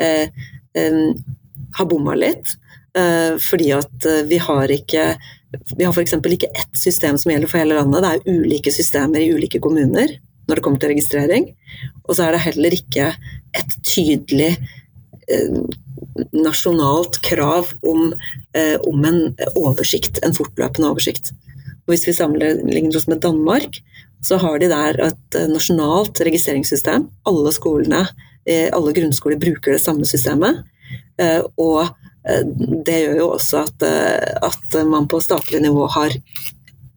eh, 0.00 0.42
eh, 0.78 0.98
har 1.76 1.88
bomma 1.90 2.16
litt. 2.18 2.56
Eh, 2.96 3.38
fordi 3.40 3.70
at 3.76 4.08
eh, 4.08 4.24
vi 4.28 4.40
har 4.42 4.72
ikke 4.72 5.12
vi 5.76 5.84
har 5.84 5.92
f.eks. 5.92 6.14
ikke 6.16 6.48
ett 6.48 6.78
system 6.80 7.18
som 7.20 7.28
gjelder 7.28 7.50
for 7.50 7.60
hele 7.60 7.76
landet. 7.76 8.00
Det 8.00 8.12
er 8.12 8.38
ulike 8.40 8.72
systemer 8.72 9.20
i 9.20 9.32
ulike 9.36 9.60
kommuner 9.60 10.16
når 10.48 10.58
det 10.58 10.64
kommer 10.64 10.80
til 10.80 10.94
registrering. 10.94 11.50
Og 12.08 12.16
så 12.16 12.24
er 12.24 12.34
det 12.34 12.46
heller 12.46 12.76
ikke 12.76 13.10
et 13.60 13.74
tydelig 13.84 14.54
nasjonalt 16.32 17.20
krav 17.24 17.72
om, 17.86 18.14
eh, 18.54 18.76
om 18.86 19.04
en 19.04 19.36
oversikt, 19.56 20.18
en 20.22 20.34
fortløpende 20.34 20.90
oversikt. 20.90 21.32
Og 21.86 21.94
hvis 21.94 22.06
vi 22.06 22.14
sammenligner 22.16 22.96
oss 22.96 23.08
med 23.10 23.22
Danmark, 23.24 23.80
så 24.22 24.38
har 24.38 24.58
de 24.62 24.68
der 24.70 25.00
et 25.08 25.38
eh, 25.38 25.48
nasjonalt 25.50 26.20
registreringssystem. 26.22 27.08
Alle 27.28 27.52
skolene, 27.54 28.04
eh, 28.46 28.68
alle 28.72 28.94
grunnskoler 28.94 29.40
bruker 29.42 29.74
det 29.74 29.82
samme 29.82 30.06
systemet. 30.06 30.62
Eh, 31.18 31.42
og 31.58 31.98
det 32.86 33.00
gjør 33.02 33.16
jo 33.18 33.24
også 33.34 33.64
at, 33.64 33.82
at 34.46 34.74
man 34.86 35.08
på 35.10 35.18
statlig 35.18 35.58
nivå 35.64 35.88
har 35.90 36.12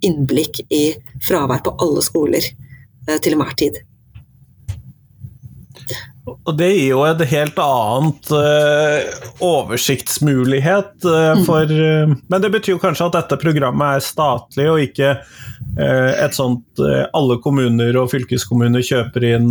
innblikk 0.05 0.59
i 0.69 0.83
fravær 1.25 1.63
på 1.65 1.73
alle 1.81 2.03
skoler 2.05 2.45
til 3.09 3.33
enhver 3.33 3.55
tid. 3.57 3.79
Og 6.25 6.55
det 6.57 6.71
gir 6.73 6.87
jo 6.89 7.03
en 7.05 7.21
helt 7.29 7.59
annet 7.61 8.31
uh, 8.33 9.27
oversiktsmulighet 9.45 11.05
uh, 11.05 11.43
for 11.45 11.69
uh, 11.69 12.15
Men 12.31 12.41
det 12.41 12.51
betyr 12.55 12.75
jo 12.75 12.81
kanskje 12.81 13.09
at 13.11 13.19
dette 13.19 13.37
programmet 13.41 13.99
er 13.99 14.05
statlig, 14.05 14.69
og 14.71 14.81
ikke 14.81 15.17
et 15.75 16.35
sånt 16.35 16.79
alle 16.79 17.35
kommuner 17.43 17.97
og 17.99 18.07
fylkeskommuner 18.11 18.83
kjøper 18.85 19.25
inn 19.27 19.47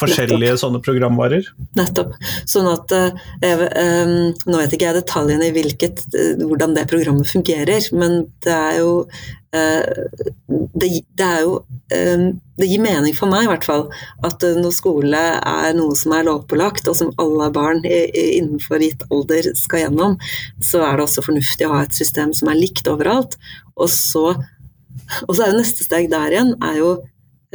forskjellige 0.00 0.52
Nettopp. 0.54 0.60
sånne 0.62 0.80
programvarer? 0.84 1.48
Nettopp. 1.76 2.14
Sånn 2.48 2.68
at 2.70 2.94
jeg, 3.42 3.66
um, 3.66 4.14
Nå 4.46 4.60
vet 4.60 4.76
ikke 4.76 4.86
jeg 4.86 4.98
detaljene 5.00 5.50
i 5.50 5.54
hvilket, 5.56 6.04
hvordan 6.40 6.76
det 6.78 6.86
programmet 6.88 7.28
fungerer, 7.28 7.90
men 7.98 8.22
det 8.46 8.54
er 8.54 8.78
jo 8.80 8.92
det, 9.56 10.88
det, 11.16 11.26
er 11.26 11.44
jo 11.44 11.54
um, 11.62 12.24
Det 12.58 12.68
gir 12.68 12.82
mening 12.82 13.14
for 13.16 13.30
meg 13.30 13.46
i 13.46 13.50
hvert 13.50 13.66
fall 13.66 13.84
at 14.26 14.44
når 14.58 14.74
skole 14.74 15.22
er 15.38 15.76
noe 15.76 15.96
som 15.98 16.14
er 16.16 16.26
lovpålagt, 16.28 16.88
og 16.90 16.98
som 16.98 17.14
alle 17.22 17.48
barn 17.54 17.82
innenfor 17.86 18.82
gitt 18.82 19.06
alder 19.10 19.50
skal 19.58 19.86
gjennom, 19.86 20.18
så 20.62 20.82
er 20.86 20.96
det 20.96 21.06
også 21.06 21.24
fornuftig 21.26 21.68
å 21.68 21.74
ha 21.76 21.82
et 21.86 21.96
system 21.96 22.34
som 22.36 22.50
er 22.52 22.60
likt 22.60 22.88
overalt. 22.90 23.36
Og 23.76 23.90
så, 23.92 24.28
og 25.26 25.32
så 25.32 25.42
er 25.44 25.52
jo 25.52 25.60
neste 25.60 25.86
steg 25.86 26.10
der 26.12 26.34
igjen 26.34 26.54
er 26.64 26.80
jo 26.80 26.94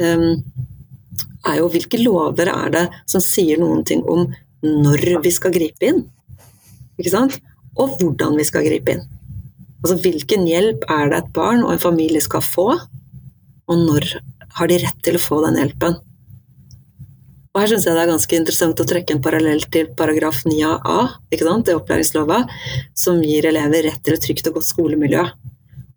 er 0.02 1.58
jo 1.58 1.70
hvilke 1.72 2.00
lover 2.00 2.50
er 2.52 2.72
det 2.72 2.84
som 3.10 3.22
sier 3.22 3.60
noen 3.60 3.84
ting 3.86 4.02
om 4.08 4.28
når 4.62 5.22
vi 5.24 5.32
skal 5.34 5.54
gripe 5.54 5.88
inn? 5.88 6.04
Ikke 6.98 7.12
sant? 7.12 7.38
Og 7.80 7.96
hvordan 7.98 8.36
vi 8.38 8.46
skal 8.46 8.66
gripe 8.66 8.94
inn. 8.94 9.04
Altså 9.82 9.98
hvilken 10.04 10.46
hjelp 10.46 10.86
er 10.90 11.10
det 11.10 11.18
et 11.18 11.32
barn 11.34 11.64
og 11.66 11.74
en 11.74 11.82
familie 11.82 12.22
skal 12.22 12.44
få, 12.46 12.68
og 13.66 13.84
når 13.88 14.08
har 14.58 14.70
de 14.70 14.78
rett 14.82 14.98
til 15.02 15.18
å 15.18 15.22
få 15.22 15.40
den 15.46 15.58
hjelpen? 15.58 15.98
Og 17.52 17.60
Her 17.60 17.68
syns 17.68 17.84
jeg 17.84 17.96
det 17.96 18.04
er 18.06 18.12
ganske 18.14 18.36
interessant 18.38 18.80
å 18.80 18.86
trekke 18.88 19.12
en 19.12 19.24
parallell 19.24 19.64
til 19.74 19.90
paragraf 19.96 20.38
9a 20.48 20.98
ikke 21.34 21.44
sant, 21.44 21.68
i 21.68 21.76
opplæringslova, 21.76 22.38
som 22.96 23.20
gir 23.20 23.48
elever 23.50 23.90
rett 23.90 24.00
til 24.04 24.16
et 24.16 24.24
trygt 24.24 24.48
og 24.48 24.56
godt 24.56 24.70
skolemiljø. 24.70 25.26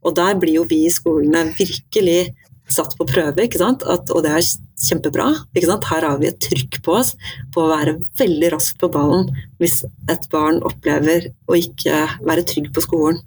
Og 0.06 0.18
Der 0.18 0.36
blir 0.42 0.60
jo 0.60 0.66
vi 0.68 0.84
i 0.86 0.92
skolene 0.92 1.46
virkelig 1.56 2.34
satt 2.68 2.98
på 2.98 3.08
prøve, 3.08 3.46
ikke 3.46 3.62
sant? 3.62 3.86
At, 3.88 4.10
og 4.12 4.26
det 4.26 4.34
er 4.36 4.50
kjempebra. 4.88 5.30
Ikke 5.56 5.70
sant? 5.70 5.88
Her 5.88 6.08
har 6.10 6.20
vi 6.20 6.28
et 6.32 6.42
trykk 6.44 6.82
på 6.84 6.98
oss 7.00 7.14
på 7.54 7.64
å 7.64 7.72
være 7.72 8.00
veldig 8.20 8.52
raskt 8.56 8.82
på 8.82 8.90
ballen 8.92 9.30
hvis 9.62 9.84
et 10.12 10.28
barn 10.34 10.60
opplever 10.66 11.30
å 11.48 11.60
ikke 11.60 12.02
være 12.26 12.46
trygg 12.50 12.72
på 12.76 12.84
skolen. 12.84 13.22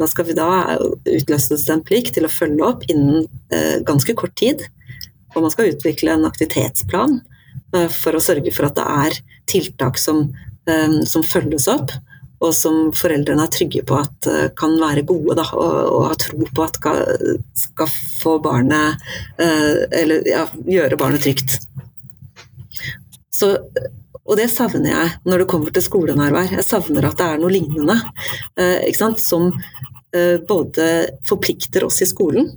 Da 0.00 0.08
skal 0.10 0.26
vi 0.26 0.36
da 0.36 0.48
utløses 1.06 1.68
en 1.70 1.84
plikt 1.86 2.16
til 2.16 2.26
å 2.26 2.32
følge 2.32 2.66
opp 2.66 2.82
innen 2.90 3.28
eh, 3.54 3.78
ganske 3.86 4.16
kort 4.18 4.34
tid. 4.40 4.64
Og 5.34 5.44
man 5.44 5.54
skal 5.54 5.70
utvikle 5.72 6.16
en 6.16 6.26
aktivitetsplan 6.28 7.20
eh, 7.76 7.86
for 7.92 8.16
å 8.16 8.22
sørge 8.22 8.54
for 8.54 8.68
at 8.68 8.78
det 8.78 8.88
er 9.04 9.20
tiltak 9.50 10.00
som, 10.02 10.26
eh, 10.70 10.98
som 11.06 11.26
følges 11.26 11.70
opp 11.70 11.94
og 12.44 12.52
som 12.52 12.90
foreldrene 12.96 13.46
er 13.46 13.52
trygge 13.52 13.84
på 13.88 13.98
at 13.98 14.28
uh, 14.28 14.46
kan 14.58 14.74
være 14.80 15.04
gode, 15.08 15.36
da, 15.38 15.46
og, 15.56 15.74
og 15.94 16.06
har 16.10 16.18
tro 16.20 16.48
på 16.56 16.64
at 16.64 16.78
skal, 16.80 17.38
skal 17.56 17.92
få 18.20 18.36
barnet 18.44 19.04
uh, 19.38 19.84
Eller 19.94 20.26
ja, 20.28 20.44
gjøre 20.68 20.98
barnet 21.00 21.24
trygt. 21.24 21.56
Så, 23.34 23.54
og 24.24 24.38
det 24.40 24.48
savner 24.52 24.90
jeg 24.90 25.14
når 25.28 25.42
det 25.42 25.48
kommer 25.50 25.74
til 25.74 25.84
skolenærvær. 25.84 26.54
Jeg 26.56 26.66
savner 26.66 27.08
at 27.08 27.18
det 27.20 27.26
er 27.26 27.42
noe 27.42 27.52
lignende. 27.52 27.98
Uh, 28.58 29.18
som 29.20 29.50
både 30.46 30.84
forplikter 31.26 31.82
oss 31.82 31.96
i 32.04 32.06
skolen, 32.06 32.52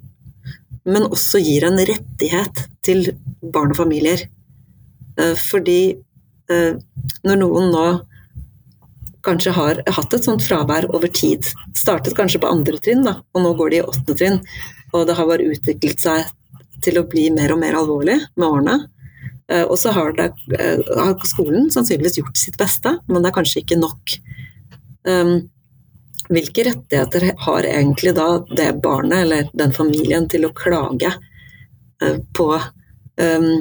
men 0.86 1.08
også 1.08 1.40
gir 1.42 1.66
en 1.66 1.80
rettighet 1.90 2.60
til 2.86 3.08
barn 3.42 3.74
og 3.74 3.80
familier. 3.80 4.22
Fordi 5.42 5.98
når 7.26 7.40
noen 7.42 7.72
nå 7.74 7.88
kanskje 9.28 9.54
har 9.56 9.82
hatt 9.98 10.16
et 10.16 10.28
sånt 10.28 10.44
fravær 10.46 10.88
over 10.94 11.12
tid. 11.12 11.48
Startet 11.76 12.16
kanskje 12.18 12.42
på 12.44 12.52
andre 12.52 12.80
trinn, 12.84 13.04
da, 13.06 13.18
og 13.34 13.44
nå 13.44 13.54
går 13.60 13.74
de 13.74 13.80
i 13.82 13.86
åttende 13.86 14.18
trinn. 14.20 14.40
Og 14.96 15.08
det 15.08 15.18
har 15.18 15.30
bare 15.30 15.50
utviklet 15.52 16.04
seg 16.04 16.30
til 16.86 17.00
å 17.00 17.08
bli 17.10 17.28
mer 17.34 17.56
og 17.56 17.62
mer 17.62 17.78
alvorlig 17.80 18.20
med 18.38 18.48
årene. 18.48 18.78
Eh, 19.52 19.64
og 19.64 19.78
så 19.80 19.94
har, 19.96 20.14
eh, 20.20 20.80
har, 20.98 21.14
skolen 21.28 21.70
sannsynligvis 21.72 22.20
gjort 22.20 22.38
sitt 22.38 22.58
beste, 22.60 22.98
men 23.08 23.24
det 23.24 23.32
er 23.32 23.38
kanskje 23.40 23.64
ikke 23.64 23.80
nok. 23.80 24.18
Um, 25.08 25.48
hvilke 26.28 26.66
rettigheter 26.68 27.30
har 27.46 27.64
egentlig 27.64 28.12
da 28.18 28.26
det 28.50 28.74
barnet 28.84 29.24
eller 29.24 29.48
den 29.56 29.72
familien 29.72 30.28
til 30.28 30.44
å 30.44 30.52
klage 30.52 31.14
uh, 32.04 32.18
på, 32.36 32.48
um, 33.24 33.54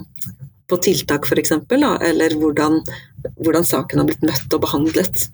på 0.66 0.80
tiltak 0.82 1.28
f.eks., 1.30 1.54
eller 1.70 2.34
hvordan, 2.40 2.80
hvordan 3.38 3.68
saken 3.68 4.02
har 4.02 4.10
blitt 4.10 4.26
møtt 4.26 4.58
og 4.58 4.64
behandlet? 4.66 5.28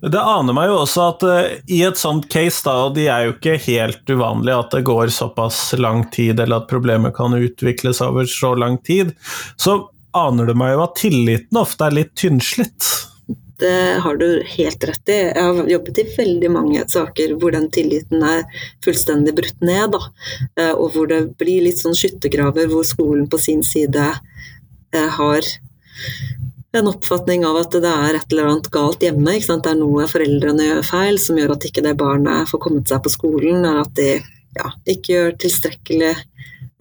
Det 0.00 0.20
aner 0.20 0.54
meg 0.54 0.68
jo 0.70 0.78
også 0.84 1.04
at 1.10 1.24
uh, 1.26 1.52
i 1.66 1.80
et 1.82 1.98
sånt 1.98 2.28
case, 2.30 2.62
da, 2.62 2.76
og 2.86 2.94
de 2.94 3.08
er 3.10 3.26
jo 3.26 3.34
ikke 3.34 3.56
helt 3.66 4.12
uvanlige 4.12 4.60
at 4.62 4.74
det 4.76 4.84
går 4.86 5.10
såpass 5.14 5.72
lang 5.80 6.04
tid, 6.14 6.38
eller 6.38 6.62
at 6.62 6.70
problemet 6.70 7.16
kan 7.16 7.34
utvikles 7.34 8.02
over 8.04 8.28
så 8.30 8.54
lang 8.54 8.78
tid, 8.86 9.10
så 9.58 9.80
aner 10.16 10.48
det 10.48 10.56
meg 10.58 10.76
jo 10.76 10.84
at 10.86 10.98
tilliten 11.00 11.60
ofte 11.60 11.88
er 11.88 11.98
litt 11.98 12.14
tynnslitt. 12.18 12.86
Det 13.58 13.98
har 14.04 14.16
du 14.16 14.42
helt 14.46 14.84
rett 14.86 15.10
i. 15.10 15.16
Jeg 15.34 15.42
har 15.42 15.70
jobbet 15.72 15.98
i 15.98 16.06
veldig 16.14 16.50
mange 16.54 16.84
saker 16.86 17.34
hvor 17.40 17.50
den 17.56 17.66
tilliten 17.74 18.22
er 18.22 18.44
fullstendig 18.86 19.34
brutt 19.34 19.64
ned. 19.66 19.96
Da. 19.96 20.00
Eh, 20.60 20.74
og 20.76 20.94
hvor 20.94 21.08
det 21.10 21.24
blir 21.42 21.64
litt 21.66 21.80
sånn 21.80 21.96
skyttergraver 21.98 22.70
hvor 22.70 22.86
skolen 22.86 23.26
på 23.26 23.40
sin 23.42 23.64
side 23.66 24.04
eh, 24.94 25.10
har 25.18 25.42
en 26.76 26.88
oppfatning 26.90 27.46
av 27.48 27.56
at 27.62 27.76
det 27.80 27.90
er 27.90 28.18
et 28.18 28.32
eller 28.32 28.50
annet 28.52 28.70
galt 28.72 29.04
hjemme. 29.04 29.38
Det 29.40 29.70
er 29.70 29.78
noe 29.78 30.08
foreldrene 30.10 30.66
gjør 30.66 30.82
feil 30.86 31.20
som 31.22 31.38
gjør 31.40 31.54
at 31.56 31.68
ikke 31.68 31.84
det 31.86 31.96
barnet 32.00 32.50
får 32.50 32.62
kommet 32.66 32.90
seg 32.90 33.00
på 33.04 33.12
skolen, 33.12 33.62
eller 33.62 33.86
at 33.86 33.94
de 33.96 34.10
ja, 34.58 34.68
ikke 34.90 35.14
gjør 35.14 35.38
tilstrekkelig 35.40 36.12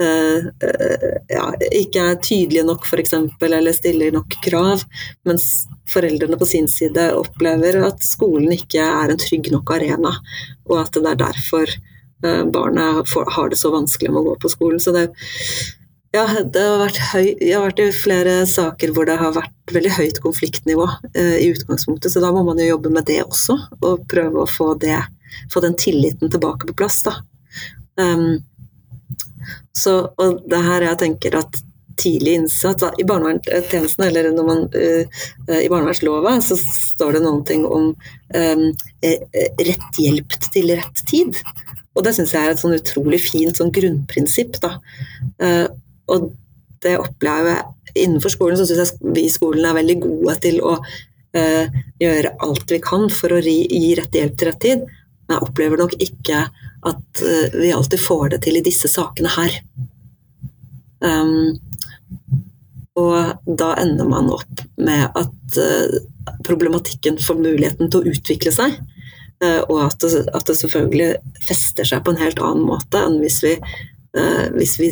uh, 0.02 0.48
uh, 0.50 1.16
ja, 1.32 1.46
ikke 1.80 2.04
er 2.04 2.22
tydelige 2.24 2.66
nok 2.68 2.88
f.eks., 2.88 3.16
eller 3.48 3.76
stiller 3.76 4.16
nok 4.16 4.38
krav. 4.44 4.84
Mens 5.28 5.68
foreldrene 5.92 6.40
på 6.40 6.50
sin 6.50 6.68
side 6.72 7.10
opplever 7.16 7.80
at 7.88 8.04
skolen 8.04 8.52
ikke 8.58 8.84
er 8.84 9.14
en 9.14 9.24
trygg 9.24 9.52
nok 9.56 9.76
arena, 9.78 10.18
og 10.68 10.82
at 10.84 11.00
det 11.00 11.14
er 11.14 11.24
derfor 11.24 11.72
uh, 12.26 12.44
barnet 12.52 13.08
får, 13.08 13.32
har 13.38 13.54
det 13.54 13.62
så 13.62 13.72
vanskelig 13.76 14.12
med 14.12 14.24
å 14.24 14.30
gå 14.32 14.40
på 14.44 14.52
skolen. 14.52 14.84
Så 14.84 14.96
det 14.96 15.10
ja, 16.18 16.26
det 16.44 16.64
har 16.64 16.82
vært 16.82 17.00
høy, 17.12 17.28
jeg 17.30 17.54
har 17.54 17.64
vært 17.68 17.82
i 17.84 17.88
flere 17.96 18.34
saker 18.50 18.94
hvor 18.96 19.08
det 19.10 19.18
har 19.20 19.36
vært 19.36 19.74
veldig 19.76 19.94
høyt 19.98 20.20
konfliktnivå 20.24 20.88
eh, 21.14 21.38
i 21.44 21.52
utgangspunktet, 21.54 22.12
så 22.14 22.24
da 22.24 22.32
må 22.34 22.44
man 22.48 22.60
jo 22.62 22.72
jobbe 22.72 22.92
med 22.96 23.08
det 23.10 23.22
også, 23.26 23.58
og 23.82 24.06
prøve 24.10 24.44
å 24.44 24.50
få, 24.50 24.72
det, 24.82 24.98
få 25.54 25.64
den 25.66 25.78
tilliten 25.80 26.32
tilbake 26.34 26.70
på 26.70 26.78
plass. 26.82 27.04
da. 27.06 27.18
Um, 28.02 28.40
så, 29.78 30.00
og 30.18 30.44
det 30.50 30.60
her 30.66 30.86
jeg 30.90 31.02
tenker 31.04 31.40
at 31.40 31.62
tidlig 31.98 32.36
innsats. 32.38 32.84
I 33.02 33.06
barnevernstjenesten, 33.10 34.04
eller 34.06 34.30
man, 34.46 34.68
uh, 34.70 35.24
i 35.58 35.70
barnevernslova, 35.70 36.36
så 36.46 36.58
står 36.62 37.18
det 37.18 37.24
noen 37.26 37.42
ting 37.48 37.66
om 37.66 37.90
um, 37.94 38.68
rett 39.02 40.02
hjelp 40.02 40.38
til 40.54 40.76
rett 40.78 41.02
tid. 41.10 41.42
Og 41.98 42.06
det 42.06 42.14
syns 42.14 42.36
jeg 42.36 42.46
er 42.46 42.54
et 42.54 42.62
sånn 42.62 42.78
utrolig 42.78 43.20
fint 43.26 43.58
sånn 43.58 43.74
grunnprinsipp. 43.74 44.60
Da. 44.62 44.76
Uh, 45.42 45.66
og 46.12 46.32
det 46.84 46.98
opplever 47.02 47.56
jeg 47.56 48.06
innenfor 48.06 48.34
skolen, 48.34 48.58
så 48.60 48.68
syns 48.68 48.94
jeg 48.94 49.14
vi 49.16 49.26
i 49.26 49.34
skolen 49.34 49.66
er 49.66 49.78
veldig 49.78 49.98
gode 50.04 50.36
til 50.44 50.60
å 50.62 50.76
eh, 50.78 51.78
gjøre 52.02 52.36
alt 52.46 52.74
vi 52.74 52.80
kan 52.84 53.08
for 53.14 53.34
å 53.34 53.42
ri, 53.44 53.60
gi 53.66 53.96
rett 53.98 54.16
hjelp 54.16 54.38
til 54.38 54.52
rett 54.52 54.62
tid. 54.64 54.84
Men 55.28 55.38
jeg 55.38 55.48
opplever 55.50 55.82
nok 55.82 55.96
ikke 56.04 56.44
at 56.88 57.24
eh, 57.26 57.56
vi 57.58 57.74
alltid 57.76 58.04
får 58.04 58.36
det 58.36 58.44
til 58.46 58.60
i 58.60 58.66
disse 58.66 58.92
sakene 58.92 59.32
her. 59.34 59.58
Um, 61.04 61.58
og 62.98 63.44
da 63.60 63.74
ender 63.78 64.08
man 64.10 64.32
opp 64.34 64.64
med 64.82 65.04
at 65.20 65.58
uh, 65.62 65.98
problematikken 66.48 67.20
får 67.22 67.38
muligheten 67.38 67.92
til 67.94 68.02
å 68.02 68.14
utvikle 68.14 68.54
seg. 68.56 68.80
Uh, 69.44 69.62
og 69.68 69.84
at 69.84 70.02
det, 70.02 70.24
at 70.34 70.50
det, 70.50 70.56
selvfølgelig 70.58 71.12
fester 71.46 71.86
seg 71.86 72.02
på 72.02 72.16
en 72.16 72.22
helt 72.24 72.42
annen 72.42 72.66
måte 72.66 73.04
enn 73.06 73.20
hvis 73.22 73.38
vi, 73.46 73.54
uh, 74.18 74.48
hvis 74.56 74.74
vi 74.82 74.90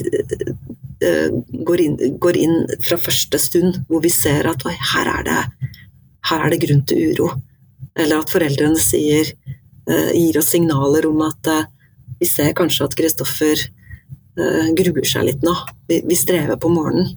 går 1.00 1.82
inn, 1.82 1.96
går, 2.22 2.38
inn, 2.40 2.56
fra 2.86 2.98
første 3.02 3.40
stund 3.42 3.82
hvor 3.90 4.04
vi 4.04 4.12
ser 4.14 4.48
at 4.48 4.64
oi, 4.68 4.76
her, 4.94 5.10
er 5.12 5.26
det, 5.28 5.72
her 6.30 6.46
er 6.46 6.54
det 6.54 6.62
grunn 6.64 6.84
til 6.88 7.12
uro. 7.12 7.30
Eller 7.96 8.22
at 8.22 8.32
foreldrene 8.32 8.80
sier, 8.80 9.32
gir 9.86 10.40
oss 10.40 10.54
signaler 10.54 11.06
om 11.08 11.22
at 11.28 11.52
vi 12.20 12.28
ser 12.28 12.56
kanskje 12.58 12.88
at 12.88 12.96
Kristoffer 12.98 13.66
gruer 14.76 15.08
seg 15.08 15.28
litt 15.30 15.46
nå. 15.46 15.54
Vi, 15.88 16.02
vi, 16.08 16.18
strever 16.20 16.60
på 16.60 16.72
morgenen. 16.72 17.14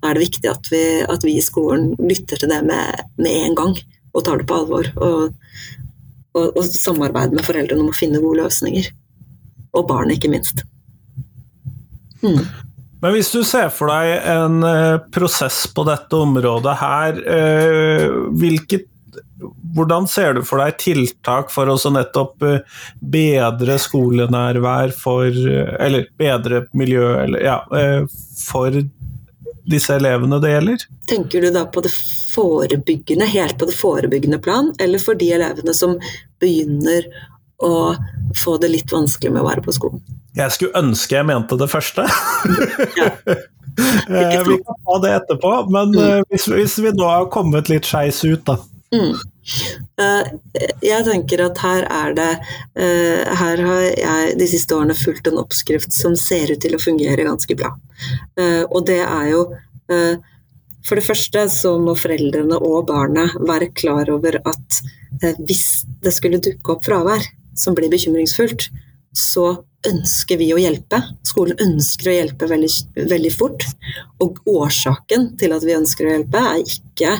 Da 0.00 0.10
er 0.10 0.18
det 0.18 0.26
viktig 0.26 0.50
at 0.50 0.68
vi, 0.70 0.84
at 1.00 1.24
vi 1.24 1.38
i 1.38 1.44
skolen 1.44 1.94
lytter 1.98 2.40
til 2.40 2.50
det 2.52 2.60
med, 2.66 3.06
med, 3.16 3.32
en 3.48 3.56
gang 3.58 3.78
og 4.14 4.24
tar 4.26 4.38
det 4.42 4.46
på 4.50 4.58
alvor. 4.60 4.90
Og, 5.00 5.32
og, 6.34 6.46
og 6.52 6.62
samarbeider 6.68 7.34
med 7.34 7.46
foreldrene 7.46 7.86
om 7.86 7.90
å 7.90 7.96
finne 7.96 8.22
gode 8.22 8.42
løsninger. 8.44 8.90
Og 9.74 9.88
barnet, 9.88 10.18
ikke 10.18 10.30
minst. 10.30 10.62
Hmm. 12.24 12.40
Men 13.04 13.12
hvis 13.12 13.30
du 13.34 13.42
ser 13.44 13.68
for 13.74 13.92
deg 13.92 14.24
en 14.32 14.64
uh, 14.64 14.96
prosess 15.12 15.66
på 15.68 15.84
dette 15.84 16.16
området 16.16 16.76
her, 16.80 17.20
uh, 17.20 18.18
hvilket 18.40 18.88
hvordan 19.74 20.06
ser 20.08 20.34
du 20.34 20.42
for 20.46 20.62
deg 20.62 20.76
tiltak 20.80 21.50
for 21.52 21.70
å 21.70 21.76
nettopp 21.92 22.44
eh, 22.46 22.80
bedre 23.00 23.78
skolenærvær 23.82 24.94
for 24.96 25.26
Eller 25.28 26.06
bedre 26.18 26.64
miljø, 26.76 27.06
eller 27.24 27.44
ja, 27.44 27.58
eh, 27.76 28.06
for 28.44 28.78
disse 29.64 29.96
elevene 29.96 30.40
det 30.42 30.54
gjelder? 30.54 30.86
Tenker 31.10 31.44
du 31.44 31.50
da 31.54 31.64
på 31.66 31.82
det 31.84 31.92
forebyggende, 32.34 33.28
helt 33.30 33.58
på 33.58 33.68
det 33.70 33.76
forebyggende 33.78 34.40
plan, 34.42 34.72
eller 34.82 35.02
for 35.02 35.18
de 35.18 35.30
elevene 35.36 35.74
som 35.76 35.96
begynner 36.42 37.08
å 37.62 37.94
få 38.38 38.56
det 38.62 38.72
litt 38.72 38.92
vanskelig 38.92 39.32
med 39.34 39.44
å 39.44 39.48
være 39.48 39.64
på 39.64 39.74
skolen? 39.76 40.02
Jeg 40.34 40.50
skulle 40.54 40.80
ønske 40.80 41.14
jeg 41.14 41.28
mente 41.28 41.58
det 41.60 41.70
første. 41.70 42.06
Ja. 42.98 43.10
Eh, 43.74 44.42
vi 44.46 44.54
kan 44.62 44.76
ta 44.86 44.98
det 45.02 45.08
etterpå, 45.16 45.52
men 45.74 45.94
mm. 45.96 46.28
hvis, 46.30 46.44
hvis, 46.46 46.76
vi 46.78 46.92
nå 46.94 47.08
har 47.10 47.24
kommet 47.34 47.66
litt 47.66 47.88
skeis 47.88 48.20
ut, 48.22 48.44
da. 48.46 48.54
Mm. 48.94 49.16
Eh, 50.00 50.28
jeg 50.84 51.04
tenker 51.04 51.42
at 51.44 51.58
her 51.60 51.84
er 51.92 52.14
det 52.16 52.28
eh, 52.80 53.32
Her 53.36 53.60
har 53.60 53.82
jeg 53.90 54.36
de 54.40 54.46
siste 54.48 54.76
årene 54.76 54.96
fulgt 54.96 55.28
en 55.28 55.40
oppskrift 55.42 55.92
som 55.92 56.14
ser 56.16 56.54
ut 56.54 56.62
til 56.64 56.76
å 56.76 56.80
fungere 56.80 57.26
ganske 57.26 57.56
bra. 57.58 57.74
Eh, 58.40 58.62
og 58.64 58.86
det 58.88 59.02
er 59.04 59.30
jo 59.34 59.46
For 60.84 61.00
det 61.00 61.06
første 61.06 61.46
så 61.52 61.74
må 61.80 61.94
foreldrene 61.96 62.58
og 62.60 62.86
barnet 62.90 63.36
være 63.48 63.70
klar 63.76 64.10
over 64.12 64.36
at 64.44 64.80
hvis 65.38 65.84
det 66.04 66.12
skulle 66.12 66.42
dukke 66.44 66.74
opp 66.74 66.84
fravær 66.84 67.24
som 67.58 67.76
blir 67.76 67.92
bekymringsfullt, 67.92 68.68
så 69.14 69.64
ønsker 69.88 70.38
vi 70.40 70.48
å 70.54 70.60
hjelpe. 70.60 71.00
Skolen 71.26 71.58
ønsker 71.60 72.10
å 72.10 72.14
hjelpe 72.16 72.48
veldig, 72.48 72.70
veldig 73.10 73.32
fort. 73.34 73.66
Og 74.24 74.40
årsaken 74.48 75.34
til 75.40 75.54
at 75.54 75.66
vi 75.66 75.76
ønsker 75.76 76.08
å 76.08 76.14
hjelpe, 76.14 76.40
er 76.40 76.62
ikke 76.64 77.12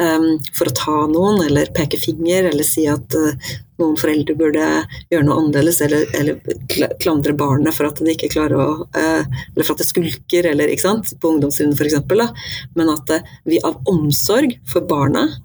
um, 0.00 0.28
for 0.56 0.70
å 0.70 0.74
ta 0.76 0.96
noen 1.12 1.42
eller 1.44 1.72
peke 1.76 2.00
finger 2.00 2.50
eller 2.50 2.66
si 2.66 2.86
at 2.90 3.16
uh, 3.18 3.52
noen 3.76 3.98
foreldre 4.00 4.36
burde 4.38 4.66
gjøre 5.12 5.26
noe 5.28 5.38
annerledes 5.42 5.82
eller, 5.84 6.06
eller 6.16 6.96
klandre 7.02 7.36
barnet 7.36 7.76
for 7.76 7.90
at 7.90 8.00
de 8.00 8.14
ikke 8.14 8.32
klarer 8.32 8.56
å 8.56 8.68
uh, 8.86 9.22
Eller 9.22 9.64
for 9.66 9.76
at 9.76 9.84
det 9.84 9.90
skulker, 9.90 10.48
eller 10.52 10.72
ikke 10.72 10.88
sant, 10.88 11.12
på 11.20 11.34
ungdomstrinnet 11.34 11.76
f.eks. 11.76 12.46
Men 12.78 12.94
at 12.96 13.12
uh, 13.12 13.34
vi 13.44 13.60
av 13.60 13.82
omsorg 13.92 14.56
for 14.68 14.88
barnet 14.88 15.42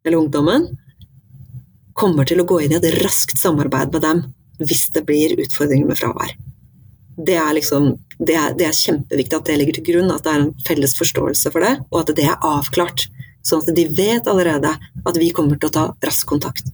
eller 0.00 0.16
ungdommen 0.16 0.70
kommer 2.00 2.28
til 2.28 2.40
å 2.40 2.46
gå 2.48 2.62
inn 2.64 2.74
i 2.74 2.78
et 2.80 3.02
raskt 3.02 3.40
samarbeid 3.40 3.92
med 3.94 4.04
dem 4.06 4.22
hvis 4.60 4.90
det 4.94 5.04
blir 5.08 5.38
utfordringer 5.40 5.88
med 5.88 5.98
fravær. 6.00 6.34
Det 7.20 7.36
er, 7.36 7.52
liksom, 7.56 7.90
det, 8.18 8.34
er, 8.36 8.52
det 8.56 8.66
er, 8.68 8.76
kjempeviktig 8.76 9.36
at 9.36 9.48
det 9.48 9.56
ligger 9.60 9.76
til 9.76 9.86
grunn, 9.90 10.12
at 10.12 10.24
det 10.24 10.32
er 10.32 10.42
en 10.44 10.52
felles 10.66 10.94
forståelse 10.96 11.52
for 11.52 11.64
det, 11.64 11.72
og 11.90 12.02
at 12.02 12.12
det 12.16 12.26
er 12.28 12.44
avklart. 12.46 13.08
Sånn 13.44 13.64
at 13.64 13.72
de 13.76 13.86
vet 13.96 14.28
allerede 14.28 14.72
at 14.76 15.18
vi 15.20 15.30
kommer 15.36 15.60
til 15.60 15.70
å 15.70 15.74
ta 15.74 15.84
rask 16.04 16.28
kontakt. 16.28 16.68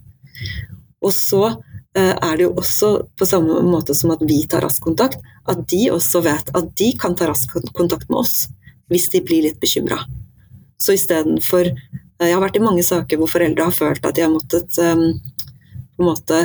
Og 1.03 1.13
så 1.15 1.43
eh, 1.47 2.13
er 2.13 2.33
det 2.37 2.47
jo 2.47 2.53
også 2.59 2.91
på 3.19 3.27
samme 3.27 3.59
måte 3.67 3.95
som 3.95 4.11
at 4.15 4.23
vi 4.27 4.41
tar 4.49 4.63
rask 4.67 4.83
kontakt, 4.83 5.19
at 5.47 5.63
de 5.71 5.87
også 5.95 6.23
vet 6.27 6.51
at 6.55 6.71
de 6.79 6.91
kan 6.99 7.15
ta 7.15 7.29
rask 7.31 7.55
kontakt 7.75 8.07
med 8.11 8.23
oss 8.23 8.47
hvis 8.91 9.09
de 9.11 9.23
blir 9.23 9.43
litt 9.47 9.59
bekymra. 9.63 9.99
Så 10.79 10.95
istedenfor 10.95 11.71
Jeg 12.17 12.33
har 12.33 12.41
vært 12.41 12.57
i 12.57 12.63
mange 12.63 12.83
saker 12.85 13.19
hvor 13.19 13.29
foreldre 13.29 13.67
har 13.67 13.75
følt 13.75 14.05
at 14.05 14.17
de 14.17 14.23
har 14.25 14.33
måttet 14.33 14.79
um, 14.81 15.11
på 15.97 16.03
en 16.03 16.09
måte 16.09 16.39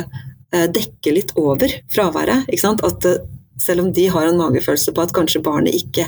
Eh, 0.53 0.67
dekke 0.69 1.13
litt 1.15 1.33
over 1.39 1.71
fraværet. 1.93 2.49
At 2.85 3.05
eh, 3.09 3.23
selv 3.61 3.85
om 3.85 3.93
de 3.93 4.05
har 4.13 4.27
en 4.27 4.37
magefølelse 4.37 4.93
på 4.93 5.01
at 5.01 5.13
kanskje 5.15 5.41
barnet 5.45 5.73
ikke 5.77 6.05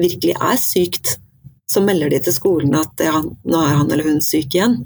virkelig 0.00 0.36
er 0.40 0.56
sykt, 0.60 1.18
så 1.70 1.82
melder 1.84 2.12
de 2.12 2.20
til 2.24 2.34
skolen 2.34 2.74
at 2.78 3.00
ja, 3.02 3.20
nå 3.20 3.60
er 3.60 3.76
han 3.80 3.90
eller 3.90 4.08
hun 4.08 4.22
syk 4.24 4.56
igjen. 4.56 4.80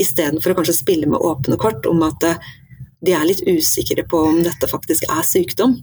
Istedenfor 0.00 0.52
å 0.52 0.56
kanskje 0.58 0.74
spille 0.76 1.08
med 1.08 1.20
åpne 1.20 1.56
kort 1.60 1.84
om 1.88 2.00
at 2.04 2.24
de 3.04 3.12
er 3.16 3.26
litt 3.28 3.42
usikre 3.44 4.04
på 4.08 4.20
om 4.30 4.40
dette 4.44 4.68
faktisk 4.68 5.04
er 5.08 5.20
sykdom. 5.26 5.76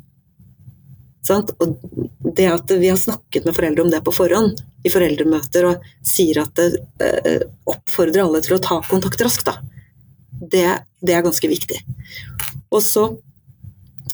Sant? 1.25 1.51
Og 1.60 1.77
det 2.36 2.47
at 2.49 2.71
vi 2.79 2.89
har 2.89 2.99
snakket 2.99 3.45
med 3.45 3.55
foreldre 3.58 3.86
om 3.86 3.91
det 3.91 4.01
på 4.05 4.13
forhånd 4.15 4.60
i 4.86 4.91
foreldremøter 4.91 5.67
og 5.69 5.88
sier 6.05 6.41
at 6.43 6.53
det 6.60 6.69
eh, 7.03 7.43
oppfordrer 7.69 8.23
alle 8.23 8.41
til 8.45 8.55
å 8.55 8.62
ta 8.63 8.79
kontakt 8.88 9.21
raskt, 9.25 9.51
det, 10.39 10.67
det 11.03 11.15
er 11.15 11.25
ganske 11.25 11.51
viktig. 11.51 11.82
Og 12.71 12.82
så, 12.86 13.05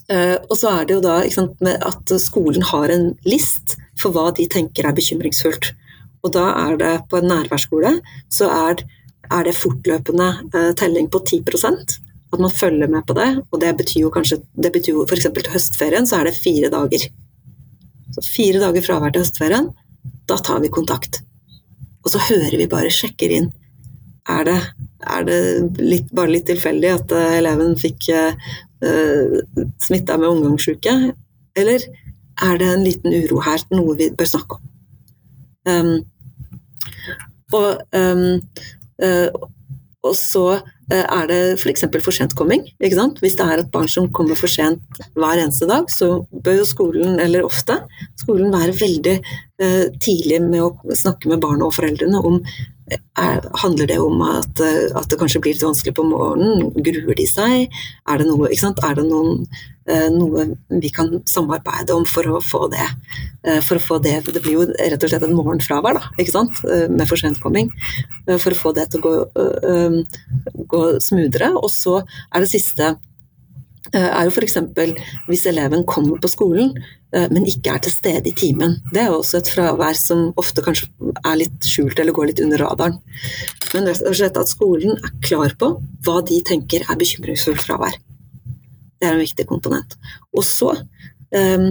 eh, 0.09 0.37
og 0.41 0.55
så 0.57 0.73
er 0.73 0.87
det 0.87 0.97
jo 0.97 1.05
da 1.05 1.19
sant, 1.33 1.61
at 1.61 2.15
skolen 2.21 2.65
har 2.71 2.93
en 2.93 3.11
list 3.27 3.77
for 3.99 4.15
hva 4.15 4.31
de 4.35 4.47
tenker 4.51 4.87
er 4.87 4.97
bekymringsfullt. 4.97 5.71
Og 6.25 6.33
da 6.33 6.47
er 6.65 6.79
det 6.81 6.93
på 7.11 7.19
en 7.19 7.29
nærværsskole 7.29 7.99
så 8.33 8.49
er, 8.49 8.81
er 9.29 9.45
det 9.45 9.57
fortløpende 9.59 10.31
eh, 10.49 10.71
telling 10.79 11.11
på 11.13 11.21
10 11.21 11.43
at 12.33 12.41
man 12.41 12.51
følger 12.51 12.89
med 12.91 13.05
på 13.07 13.15
det. 13.17 13.29
Og 13.51 13.61
det 13.61 13.75
betyr 13.81 14.05
jo 14.05 14.13
kanskje 14.13 14.41
det 14.53 14.71
betyr 14.73 14.97
jo 14.97 15.05
F.eks. 15.05 15.29
til 15.29 15.53
høstferien 15.53 16.07
så 16.09 16.19
er 16.19 16.29
det 16.29 16.37
fire 16.39 16.71
dager. 16.73 17.05
Så 18.15 18.25
fire 18.25 18.61
dager 18.63 18.85
fravær 18.85 19.13
til 19.13 19.25
høstferien, 19.25 19.69
da 20.29 20.39
tar 20.39 20.61
vi 20.63 20.73
kontakt. 20.73 21.21
Og 22.05 22.11
så 22.13 22.21
hører 22.21 22.57
vi 22.57 22.69
bare, 22.69 22.93
sjekker 22.93 23.33
inn. 23.33 23.49
Er 24.29 24.45
det 24.47 24.59
er 25.05 25.25
det 25.25 25.39
litt, 25.81 26.09
bare 26.15 26.33
litt 26.33 26.47
tilfeldig 26.49 26.91
at 26.93 27.13
uh, 27.13 27.35
eleven 27.37 27.75
fikk 27.79 28.09
uh, 28.13 28.33
smitta 29.81 30.17
med 30.21 30.31
omgangssjuke, 30.31 30.93
eller 31.57 31.85
er 32.45 32.57
det 32.59 32.69
en 32.69 32.85
liten 32.85 33.13
uro 33.15 33.41
her, 33.45 33.63
noe 33.73 33.95
vi 33.99 34.09
bør 34.17 34.29
snakke 34.29 34.57
om? 34.57 34.71
Um, 35.65 35.93
og, 37.55 37.69
um, 37.95 38.41
uh, 39.01 39.45
og, 40.05 40.15
så 40.17 40.59
er 40.93 41.25
det 41.29 41.39
f.eks. 41.57 41.87
For, 41.87 42.03
for 42.05 42.13
sentkomming. 42.13 42.67
Hvis 42.77 43.37
det 43.39 43.45
er 43.45 43.63
et 43.63 43.71
barn 43.73 43.89
som 43.89 44.11
kommer 44.13 44.37
for 44.37 44.51
sent 44.51 44.99
hver 45.17 45.41
eneste 45.41 45.65
dag, 45.69 45.89
så 45.89 46.19
bør 46.29 46.59
jo 46.59 46.67
skolen, 46.69 47.17
eller 47.23 47.47
ofte, 47.47 47.79
skolen 48.21 48.53
være 48.53 48.75
veldig 48.77 49.15
uh, 49.63 49.85
tidlig 49.97 50.43
med 50.45 50.61
å 50.61 50.95
snakke 50.95 51.31
med 51.31 51.41
barna 51.41 51.65
og 51.67 51.73
foreldrene 51.77 52.21
om 52.21 52.37
er, 52.91 53.45
handler 53.61 53.87
det 53.89 53.97
om 54.01 54.19
at, 54.21 54.59
at, 54.61 55.07
det 55.09 55.17
kanskje 55.19 55.41
blir 55.41 55.55
litt 55.55 55.65
vanskelig 55.65 55.95
på 55.97 56.05
morgenen? 56.05 56.69
Gruer 56.85 57.17
de 57.17 57.25
seg? 57.29 57.79
Er 58.09 58.21
det 58.21 58.27
noe, 58.29 58.49
er 58.51 58.99
det 58.99 59.05
noen, 59.07 59.47
eh, 59.89 60.07
noe 60.13 60.45
vi 60.69 60.91
kan 60.93 61.09
samarbeide 61.29 61.95
om 61.95 62.05
for 62.09 62.29
å 62.29 62.41
få 62.43 62.67
det? 62.73 62.85
Eh, 63.45 63.61
for 63.65 63.79
å 63.79 63.85
få 63.87 63.99
det, 64.03 64.19
det 64.29 64.43
blir 64.43 64.59
jo 64.59 64.67
rett 64.69 65.01
og 65.01 65.11
slett 65.11 65.25
en 65.25 65.35
morgenfravær 65.37 65.97
da, 65.97 66.11
ikke 66.21 66.35
sant? 66.35 66.61
Eh, 66.69 66.85
med 66.91 67.09
for 67.09 67.21
sentkomming. 67.21 67.73
For 68.29 68.53
å 68.53 68.61
få 68.61 68.75
det 68.77 68.89
til 68.93 69.01
å 69.01 69.07
gå, 69.07 70.05
gå 70.75 70.85
smoothere. 71.01 71.53
Og 71.57 71.71
så 71.73 71.99
er 72.03 72.45
det 72.45 72.53
siste 72.53 72.95
er 73.93 74.25
jo 74.25 74.33
f.eks. 74.33 74.57
hvis 75.27 75.45
eleven 75.51 75.83
kommer 75.87 76.21
på 76.21 76.31
skolen, 76.31 76.71
men 77.31 77.45
ikke 77.47 77.75
er 77.75 77.83
til 77.85 77.93
stede 77.93 78.27
i 78.31 78.35
timen. 78.35 78.79
Det 78.91 79.03
er 79.03 79.11
jo 79.11 79.19
også 79.21 79.39
et 79.39 79.51
fravær 79.53 79.95
som 79.95 80.25
ofte 80.41 80.63
kanskje 80.65 80.89
er 81.21 81.37
litt 81.39 81.67
skjult 81.67 81.99
eller 82.01 82.15
går 82.15 82.31
litt 82.31 82.41
under 82.43 82.63
radaren. 82.65 82.97
Men 83.75 83.87
rett 83.87 84.03
og 84.03 84.17
slett 84.17 84.39
at 84.41 84.51
skolen 84.51 84.97
er 84.97 85.13
klar 85.23 85.55
på 85.59 85.69
hva 86.05 86.17
de 86.27 86.41
tenker 86.47 86.83
er 86.83 86.99
bekymringsfullt 86.99 87.63
fravær. 87.63 87.95
Det 88.99 89.07
er 89.07 89.15
en 89.15 89.23
viktig 89.23 89.45
komponent. 89.49 89.97
Og 90.35 90.43
så, 90.47 90.71
um, 91.35 91.67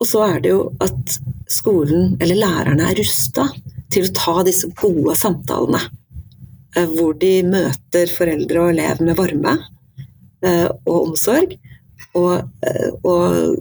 og 0.00 0.08
så 0.10 0.24
er 0.26 0.42
det 0.44 0.52
jo 0.52 0.62
at 0.82 1.18
skolen, 1.50 2.16
eller 2.20 2.40
lærerne, 2.42 2.90
er 2.90 2.98
rusta 3.00 3.46
til 3.92 4.08
å 4.08 4.14
ta 4.16 4.42
disse 4.46 4.70
gode 4.78 5.14
samtalene. 5.18 5.80
Hvor 6.76 7.14
de 7.16 7.38
møter 7.46 8.10
foreldre 8.12 8.66
og 8.66 8.74
elev 8.74 9.00
med 9.04 9.16
varme 9.16 9.54
og 10.44 10.96
omsorg. 10.98 11.56
Og, 12.16 12.44
uh, 12.64 12.90
og 13.08 13.56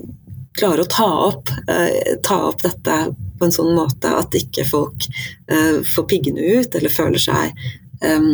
klare 0.56 0.86
å 0.86 0.90
ta 0.90 1.08
opp, 1.28 1.52
eh, 1.68 2.16
ta 2.24 2.40
opp, 2.50 2.64
dette 2.64 2.98
på 3.36 3.48
en 3.48 3.54
sånn 3.54 3.74
måte 3.76 4.12
at 4.16 4.36
ikke 4.38 4.66
folk 4.68 5.08
eh, 5.52 5.82
får 5.84 6.08
piggene 6.12 6.56
ut 6.56 6.76
eller 6.76 6.94
føler 6.94 7.22
seg 7.22 7.52
eh, 8.02 8.30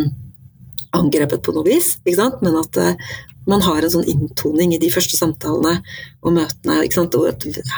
angrepet 0.98 1.44
på 1.44 1.56
noe 1.56 1.66
vis. 1.66 1.96
Men 2.06 2.60
at 2.62 2.78
eh, 2.78 3.12
man 3.50 3.64
har 3.66 3.82
en 3.82 3.94
sånn 3.96 4.10
inntoning 4.10 4.76
i 4.76 4.82
de 4.82 4.92
første 4.94 5.18
samtalene 5.18 5.80
og 6.22 6.36
møtene. 6.38 6.84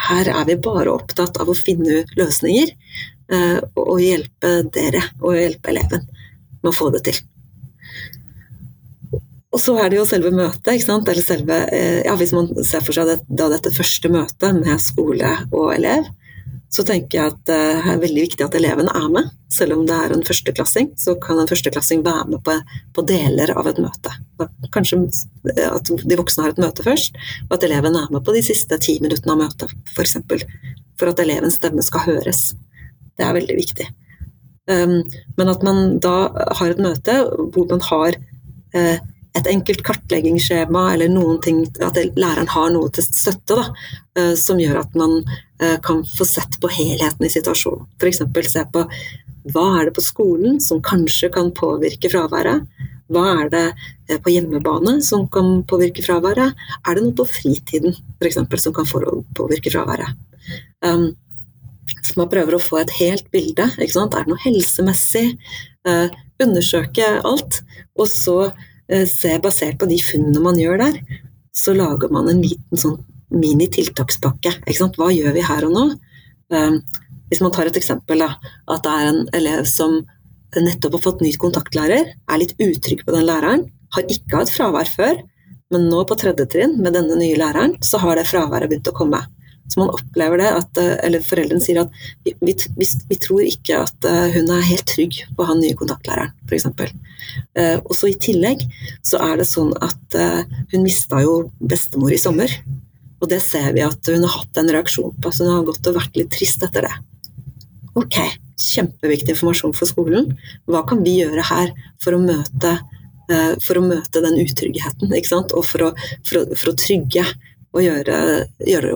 Her 0.09 0.33
er 0.35 0.47
vi 0.49 0.59
bare 0.59 0.91
opptatt 0.91 1.39
av 1.39 1.49
å 1.51 1.57
finne 1.57 2.03
løsninger 2.19 2.73
eh, 3.31 3.59
og 3.79 3.95
hjelpe 4.03 4.57
dere 4.75 5.05
og 5.21 5.39
hjelpe 5.39 5.71
eleven 5.71 6.09
med 6.59 6.73
å 6.73 6.75
få 6.75 6.91
det 6.91 7.05
til. 7.07 7.23
Og 9.53 9.61
så 9.61 9.75
er 9.77 9.91
det 9.91 9.99
jo 9.99 10.07
selve 10.09 10.31
møtet, 10.33 10.71
ikke 10.73 10.87
sant. 10.87 11.09
Eller 11.09 11.25
selve 11.25 11.59
eh, 11.69 12.01
Ja, 12.07 12.17
hvis 12.17 12.33
man 12.33 12.49
ser 12.65 12.83
for 12.85 12.95
seg 12.95 13.11
det, 13.11 13.19
da 13.29 13.51
dette 13.53 13.73
første 13.73 14.09
møtet 14.11 14.57
med 14.57 14.81
skole 14.81 15.35
og 15.51 15.75
elev, 15.75 16.09
så 16.73 16.81
tenker 16.87 17.19
jeg 17.19 17.31
at 17.35 17.51
eh, 17.53 17.83
det 17.83 17.91
er 17.93 18.01
veldig 18.01 18.23
viktig 18.25 18.45
at 18.45 18.57
elevene 18.57 18.93
er 18.97 19.09
med. 19.13 19.29
Selv 19.53 19.77
om 19.77 19.83
det 19.85 19.93
er 19.93 20.15
en 20.15 20.25
førsteklassing, 20.25 20.89
så 20.97 21.13
kan 21.21 21.37
en 21.37 21.49
førsteklassing 21.49 22.01
være 22.05 22.25
med 22.31 22.41
på, 22.45 22.55
på 22.97 23.05
deler 23.05 23.53
av 23.53 23.69
et 23.69 23.81
møte. 23.83 24.15
Kanskje 24.73 25.03
eh, 25.53 25.69
at 25.69 25.93
de 26.01 26.17
voksne 26.17 26.47
har 26.47 26.55
et 26.55 26.63
møte 26.63 26.85
først, 26.85 27.19
og 27.45 27.57
at 27.59 27.67
eleven 27.69 27.99
er 27.99 28.09
med 28.09 28.25
på 28.25 28.33
de 28.33 28.41
siste 28.45 28.79
ti 28.81 28.97
minuttene 29.05 29.35
av 29.35 29.43
møtet, 29.45 29.69
f.eks. 29.69 29.93
For, 29.93 30.07
eksempel, 30.07 30.47
for 30.97 31.13
at 31.13 31.21
elevens 31.21 31.61
stemme 31.61 31.85
skal 31.85 32.07
høres. 32.09 32.47
Det 33.13 33.27
er 33.27 33.37
veldig 33.37 33.59
viktig. 33.59 33.91
Um, 34.63 35.01
men 35.37 35.49
at 35.51 35.63
man 35.67 35.97
da 36.01 36.31
har 36.55 36.71
et 36.71 36.79
møte 36.81 37.17
hvor 37.51 37.65
man 37.67 37.81
har 37.83 38.15
eh, 38.71 39.01
et 39.33 39.49
enkelt 39.49 39.81
kartleggingsskjema 39.85 40.83
eller 40.93 41.09
noen 41.09 41.39
ting, 41.41 41.63
at 41.81 41.97
læreren 42.17 42.49
har 42.53 42.71
noe 42.73 42.91
til 42.93 43.05
støtte 43.07 43.57
da, 43.57 43.65
eh, 44.19 44.33
som 44.39 44.61
gjør 44.61 44.83
at 44.83 44.97
man 44.99 45.19
eh, 45.23 45.79
kan 45.83 46.03
få 46.05 46.27
sett 46.27 46.59
på 46.61 46.69
helheten 46.69 47.25
i 47.25 47.31
situasjonen. 47.33 47.87
F.eks. 47.97 48.21
se 48.53 48.65
på 48.73 48.85
hva 49.53 49.65
er 49.79 49.89
det 49.89 49.95
på 49.97 50.03
skolen 50.05 50.61
som 50.63 50.83
kanskje 50.85 51.31
kan 51.33 51.49
påvirke 51.55 52.11
fraværet? 52.13 52.67
Hva 53.11 53.23
er 53.41 53.49
det 53.51 53.63
eh, 54.07 54.19
på 54.21 54.31
hjemmebane 54.31 54.99
som 55.03 55.25
kan 55.31 55.63
påvirke 55.67 56.05
fraværet? 56.05 56.53
Er 56.85 56.95
det 56.95 57.03
noe 57.03 57.17
på 57.17 57.27
fritiden 57.27 57.97
for 57.97 58.29
eksempel, 58.29 58.61
som 58.61 58.75
kan 58.75 58.87
påvirke 58.87 59.73
fraværet? 59.73 60.13
Um, 60.85 61.11
så 62.03 62.15
man 62.19 62.29
prøver 62.31 62.55
å 62.55 62.63
få 62.63 62.79
et 62.81 62.93
helt 62.99 63.27
bilde. 63.33 63.65
Er 63.75 63.89
det 63.89 64.29
noe 64.29 64.43
helsemessig? 64.45 65.33
Uh, 65.87 66.07
undersøke 66.43 67.09
alt. 67.27 67.61
Og 67.99 68.07
så 68.07 68.37
se 69.09 69.31
basert 69.41 69.79
på 69.79 69.87
de 69.89 69.97
funnene 70.03 70.41
man 70.43 70.57
gjør 70.59 70.81
der, 70.81 70.97
så 71.55 71.75
lager 71.77 72.11
man 72.13 72.27
en 72.29 72.41
liten 72.43 72.79
sånn 72.79 72.97
mini-tiltakspakke. 73.33 74.57
Hva 74.97 75.09
gjør 75.13 75.35
vi 75.35 75.45
her 75.45 75.67
og 75.67 75.75
nå? 75.75 75.85
Eh, 76.53 76.77
hvis 77.31 77.41
man 77.41 77.53
tar 77.53 77.69
et 77.69 77.77
eksempel, 77.79 78.21
da, 78.21 78.35
at 78.69 78.83
det 78.85 78.93
er 78.93 79.11
en 79.11 79.21
elev 79.33 79.67
som 79.69 80.01
nettopp 80.53 80.99
har 80.99 81.05
fått 81.07 81.23
ny 81.25 81.31
kontaktlærer, 81.41 82.11
er 82.13 82.41
litt 82.41 82.53
utrygg 82.61 83.05
på 83.05 83.15
den 83.15 83.25
læreren, 83.25 83.67
har 83.95 84.09
ikke 84.11 84.41
hatt 84.41 84.51
fravær 84.53 84.89
før, 84.89 85.21
men 85.73 85.87
nå 85.89 86.03
på 86.05 86.17
tredje 86.19 86.45
trinn 86.53 86.75
med 86.81 86.93
denne 86.93 87.17
nye 87.17 87.37
læreren, 87.39 87.79
så 87.81 88.01
har 88.03 88.19
det 88.19 88.27
fraværet 88.29 88.69
begynt 88.69 88.91
å 88.91 88.97
komme. 88.97 89.23
Så 89.67 89.79
man 89.79 89.89
opplever 89.89 90.41
det 90.41 90.49
at 90.51 90.79
eh, 90.81 90.95
Eller 91.05 91.23
foreldrene 91.23 91.63
sier 91.63 91.83
at 91.83 91.93
vi, 92.25 92.33
vi, 92.43 92.55
vi, 93.09 93.17
tror 93.21 93.43
ikke 93.45 93.83
at 93.85 94.07
eh, 94.07 94.35
hun 94.35 94.51
er 94.51 94.67
helt 94.67 94.85
trygg 94.89 95.21
på 95.37 95.47
han 95.47 95.61
nye 95.63 95.77
kontaktlæreren, 95.79 96.33
f.eks. 96.49 96.67
Eh, 97.57 97.77
og 97.79 97.93
så 97.95 98.11
i 98.11 98.17
tillegg 98.19 98.65
så 99.05 99.21
er 99.23 99.39
det 99.39 99.49
sånn 99.49 99.71
at 99.83 100.17
hun 100.73 100.83
mista 100.83 101.21
jo 101.23 101.47
bestemor 101.59 102.13
i 102.13 102.21
sommer. 102.21 102.51
Og 103.23 103.29
det 103.31 103.39
ser 103.41 103.71
vi 103.75 103.81
at 103.85 104.09
hun 104.11 104.25
har 104.25 104.35
hatt 104.41 104.59
en 104.59 104.71
reaksjon 104.75 105.15
på, 105.23 105.31
så 105.31 105.47
hun 105.47 105.55
har 105.55 105.67
gått 105.67 105.87
og 105.89 105.97
vært 105.97 106.17
litt 106.19 106.31
trist 106.35 106.63
etter 106.65 106.85
det. 106.85 106.93
Ok, 107.97 108.19
kjempeviktig 108.59 109.33
informasjon 109.33 109.73
for 109.77 109.89
skolen. 109.89 110.33
Hva 110.69 110.83
kan 110.89 111.01
vi 111.05 111.15
gjøre 111.21 111.45
her 111.47 111.71
for 112.03 112.17
å 112.17 112.21
møte, 112.21 112.75
for 113.63 113.79
å 113.79 113.85
møte 113.85 114.21
den 114.25 114.41
utryggheten, 114.43 115.13
og 115.13 115.65
for 115.65 115.87
å, 115.87 115.91
for 116.27 116.41
å, 116.41 116.45
for 116.51 116.73
å 116.73 116.77
trygge 116.77 117.25
og 117.73 117.81
gjøre, 117.81 118.17
gjøre, 118.61 118.95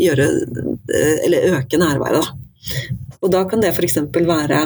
gjøre 0.00 0.26
Eller 1.26 1.58
øke 1.58 1.80
nærværet, 1.80 2.24
da. 2.24 2.84
Og 3.24 3.32
da 3.32 3.42
kan 3.48 3.60
det 3.60 3.72
f.eks. 3.72 3.98
være 4.14 4.60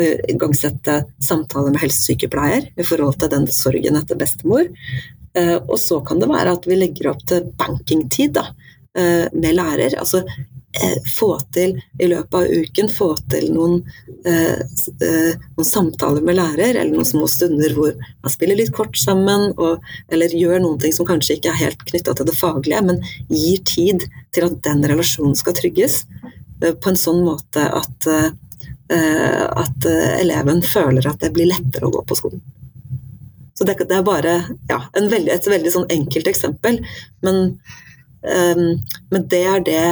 å 0.00 0.06
igangsette 0.32 0.98
samtaler 1.20 1.72
med 1.72 1.82
helsesykepleier 1.84 2.70
i 2.76 2.86
forhold 2.86 3.18
til 3.20 3.32
den 3.32 3.46
sorgen 3.52 3.98
etter 4.00 4.20
bestemor. 4.20 4.68
Eh, 5.36 5.58
og 5.60 5.78
så 5.80 6.00
kan 6.04 6.20
det 6.20 6.28
være 6.28 6.56
at 6.56 6.68
vi 6.68 6.76
legger 6.80 7.12
opp 7.12 7.22
til 7.28 7.46
bankingtid 7.60 8.40
eh, 8.40 9.28
med 9.32 9.56
lærer. 9.56 9.96
Altså 10.00 10.24
Eh, 10.26 10.51
få 11.18 11.36
til 11.52 11.74
i 12.00 12.08
løpet 12.08 12.34
av 12.34 12.48
uken 12.48 12.88
få 12.90 13.10
til 13.30 13.50
noen, 13.52 13.82
eh, 14.24 14.60
eh, 15.04 15.34
noen, 15.56 15.68
samtaler 15.68 16.24
med 16.24 16.38
lærer, 16.38 16.74
eller 16.74 16.92
noen 16.94 17.08
små 17.08 17.28
stunder 17.28 17.74
hvor 17.76 17.92
man 17.98 18.32
spiller 18.32 18.56
litt 18.56 18.72
kort 18.74 18.96
sammen, 18.96 19.52
og, 19.58 19.82
eller 20.12 20.32
gjør 20.32 20.62
noen 20.62 20.78
ting 20.80 20.94
som 20.96 21.08
kanskje 21.08 21.36
ikke 21.36 21.52
er 21.52 21.60
helt 21.60 21.84
knytta 21.90 22.14
til 22.16 22.28
det 22.28 22.38
faglige, 22.38 22.80
men 22.88 23.02
gir 23.28 23.60
tid 23.68 24.06
til 24.32 24.48
at 24.48 24.62
den 24.64 24.84
relasjonen 24.88 25.36
skal 25.36 25.56
trygges 25.58 26.06
eh, 26.62 26.72
på 26.72 26.92
en 26.92 26.98
sånn 26.98 27.20
måte 27.26 27.66
at, 27.68 28.08
eh, 28.08 29.44
at 29.52 29.86
eleven 30.20 30.64
føler 30.64 31.06
at 31.08 31.20
det 31.20 31.32
blir 31.36 31.52
lettere 31.52 31.88
å 31.88 31.92
gå 31.92 32.02
på 32.08 32.16
skolen. 32.16 32.42
Så 33.52 33.68
det, 33.68 33.76
det 33.84 33.98
er 33.98 34.08
bare 34.08 34.34
ja, 34.70 34.80
veldig, 34.96 35.28
et 35.36 35.46
veldig 35.46 35.70
sånn 35.72 35.88
enkelt 35.92 36.28
eksempel, 36.28 36.80
men, 37.22 37.42
men 38.24 39.24
det 39.30 39.40
er 39.50 39.64
det 39.66 39.84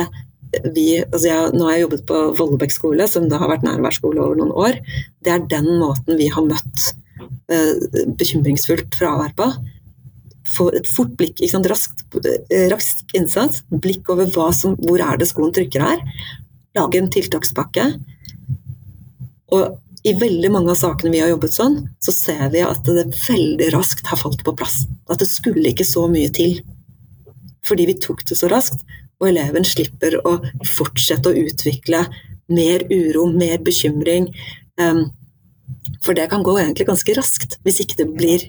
vi, 0.75 0.87
altså 1.05 1.27
jeg, 1.29 1.51
nå 1.55 1.67
har 1.67 1.77
jeg 1.77 1.85
jobbet 1.85 2.07
på 2.09 2.21
Vollebekk 2.39 2.75
skole, 2.75 3.07
som 3.11 3.29
da 3.31 3.39
har 3.41 3.51
vært 3.53 3.67
nærværsskole 3.67 4.23
over 4.23 4.39
noen 4.39 4.55
år. 4.55 4.79
Det 5.23 5.35
er 5.35 5.45
den 5.51 5.69
måten 5.81 6.19
vi 6.19 6.31
har 6.33 6.47
møtt 6.47 6.87
eh, 7.53 8.07
bekymringsfullt 8.19 8.97
fravær 8.99 9.35
på. 9.39 9.51
Få 10.51 10.71
et 10.75 10.89
fort 10.91 11.13
blikk, 11.19 11.39
ikke 11.39 11.53
sant? 11.53 11.69
Raskt, 11.71 12.03
eh, 12.25 12.67
rask 12.73 13.15
innsats, 13.17 13.63
blikk 13.71 14.11
over 14.11 14.31
som, 14.57 14.75
hvor 14.83 15.03
er 15.05 15.21
det 15.21 15.31
skoen 15.31 15.55
trykker 15.55 15.87
her. 15.87 16.03
Lage 16.79 16.99
en 16.99 17.13
tiltakspakke. 17.15 17.87
Og 19.55 19.79
i 20.07 20.15
veldig 20.17 20.51
mange 20.51 20.73
av 20.73 20.81
sakene 20.81 21.13
vi 21.13 21.21
har 21.21 21.31
jobbet 21.31 21.55
sånn, 21.55 21.77
så 22.03 22.15
ser 22.15 22.47
vi 22.55 22.63
at 22.65 22.87
det 22.89 23.11
veldig 23.13 23.71
raskt 23.75 24.07
har 24.09 24.19
falt 24.19 24.43
på 24.47 24.57
plass. 24.57 24.83
At 25.13 25.21
det 25.23 25.29
skulle 25.31 25.71
ikke 25.71 25.87
så 25.87 26.07
mye 26.11 26.31
til. 26.35 26.63
Fordi 27.67 27.87
vi 27.91 27.99
tok 28.01 28.25
det 28.27 28.39
så 28.41 28.49
raskt 28.51 28.83
og 29.21 29.29
eleven 29.29 29.67
slipper 29.69 30.17
å 30.25 30.39
fortsette 30.65 31.31
å 31.31 31.37
utvikle 31.45 32.07
mer 32.51 32.87
uro, 32.91 33.27
mer 33.31 33.61
bekymring. 33.63 34.31
For 36.05 36.17
det 36.17 36.31
kan 36.33 36.45
gå 36.47 36.57
egentlig 36.59 36.89
ganske 36.89 37.15
raskt 37.19 37.59
hvis 37.67 37.83
ikke 37.85 38.01
det 38.01 38.09
blir 38.17 38.47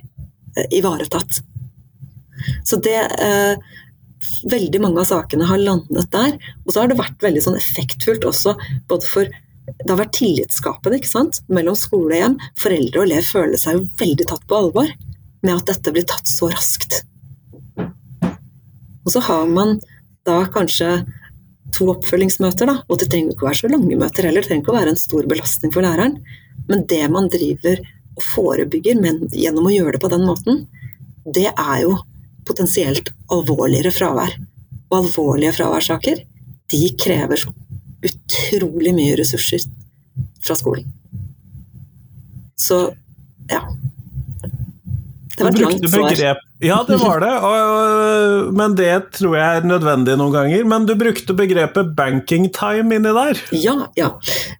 uh, 0.57 0.65
ivaretatt. 0.71 1.41
Så 2.65 2.81
det 2.81 2.99
uh, 3.19 3.55
Veldig 4.51 4.79
mange 4.81 5.01
av 5.01 5.07
sakene 5.09 5.47
har 5.49 5.59
landet 5.61 6.07
der. 6.13 6.35
Og 6.65 6.73
så 6.73 6.81
har 6.81 6.89
det 6.89 6.97
vært 6.99 7.23
veldig 7.25 7.41
sånn 7.41 7.57
effektfullt 7.57 8.25
også, 8.25 8.53
både 8.89 9.07
for 9.09 9.29
det 9.67 9.89
har 9.89 9.97
vært 9.99 10.13
tillitsskapende 10.17 10.97
ikke 10.99 11.09
sant? 11.09 11.39
mellom 11.49 11.77
skole 11.77 12.15
og 12.15 12.19
hjem. 12.19 12.35
Foreldre 12.61 13.01
og 13.01 13.07
elev 13.07 13.25
føler 13.25 13.61
seg 13.61 13.77
jo 13.77 13.83
veldig 14.01 14.27
tatt 14.29 14.45
på 14.49 14.57
alvor 14.57 14.89
med 15.41 15.53
at 15.55 15.71
dette 15.71 15.93
blir 15.93 16.05
tatt 16.09 16.29
så 16.29 16.51
raskt. 16.53 17.01
Og 19.01 19.09
så 19.13 19.23
har 19.25 19.49
man 19.49 19.79
da 20.27 20.43
kanskje 20.53 21.01
to 21.75 21.87
oppfølgingsmøter, 21.93 22.69
da. 22.69 22.77
Og 22.89 22.99
det 22.99 23.09
trenger 23.11 23.33
ikke 23.33 23.45
å 23.45 23.49
være 23.49 23.61
så 23.61 23.71
lange 23.71 23.97
møter 23.99 24.27
heller, 24.27 24.43
det 24.43 24.49
trenger 24.49 24.65
ikke 24.65 24.73
å 24.73 24.79
være 24.79 24.93
en 24.93 25.01
stor 25.01 25.27
belastning 25.29 25.73
for 25.73 25.85
læreren. 25.85 26.19
Men 26.69 26.85
det 26.89 27.03
man 27.13 27.29
driver 27.31 27.81
og 28.17 28.23
forebygger 28.25 28.99
men 28.99 29.21
gjennom 29.31 29.69
å 29.69 29.73
gjøre 29.73 29.95
det 29.95 30.03
på 30.03 30.11
den 30.11 30.25
måten, 30.27 30.65
det 31.25 31.49
er 31.51 31.77
jo 31.85 31.95
potensielt 32.47 33.11
alvorligere 33.31 33.93
fravær. 33.95 34.35
Og 34.91 34.97
alvorlige 35.05 35.55
fraværssaker, 35.55 36.23
de 36.71 36.81
krever 36.99 37.39
så 37.39 37.53
utrolig 38.01 38.93
mye 38.97 39.15
ressurser 39.19 39.63
fra 40.41 40.57
skolen. 40.57 40.87
Så 42.59 42.83
ja. 43.49 43.61
Det 45.41 45.47
var 45.47 45.55
et 45.55 45.61
langt 45.65 45.89
svar. 45.89 46.41
Ja, 46.61 46.77
det 46.85 46.97
var 47.01 47.21
det, 47.23 47.31
og, 47.41 48.49
men 48.53 48.75
det 48.77 48.91
tror 49.17 49.33
jeg 49.39 49.61
er 49.61 49.65
nødvendig 49.65 50.13
noen 50.19 50.35
ganger. 50.35 50.67
Men 50.69 50.85
du 50.85 50.93
brukte 50.99 51.33
begrepet 51.37 51.95
'banking 51.97 52.51
time' 52.53 52.93
inni 52.93 53.13
der? 53.17 53.41
Ja, 53.57 53.75
ja. 53.97 54.11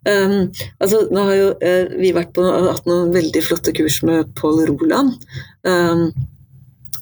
Um, 0.09 0.49
altså, 0.81 1.03
nå 1.13 1.27
har 1.29 1.37
jo 1.37 1.51
uh, 1.61 1.93
vi 2.01 2.13
vært 2.17 2.33
på 2.33 2.47
hatt 2.47 2.89
noen 2.89 3.13
veldig 3.13 3.45
flotte 3.45 3.73
kurs 3.77 4.01
med 4.07 4.33
Pål 4.39 4.65
Roland. 4.71 5.13
Um, 5.61 6.09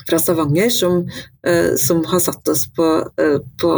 fra 0.10 0.20
Stavanger, 0.20 0.70
som, 0.74 1.06
uh, 1.48 1.72
som, 1.80 2.04
har 2.12 2.20
satt 2.20 2.52
oss 2.52 2.68
på, 2.76 2.90
uh, 3.08 3.40
på 3.62 3.74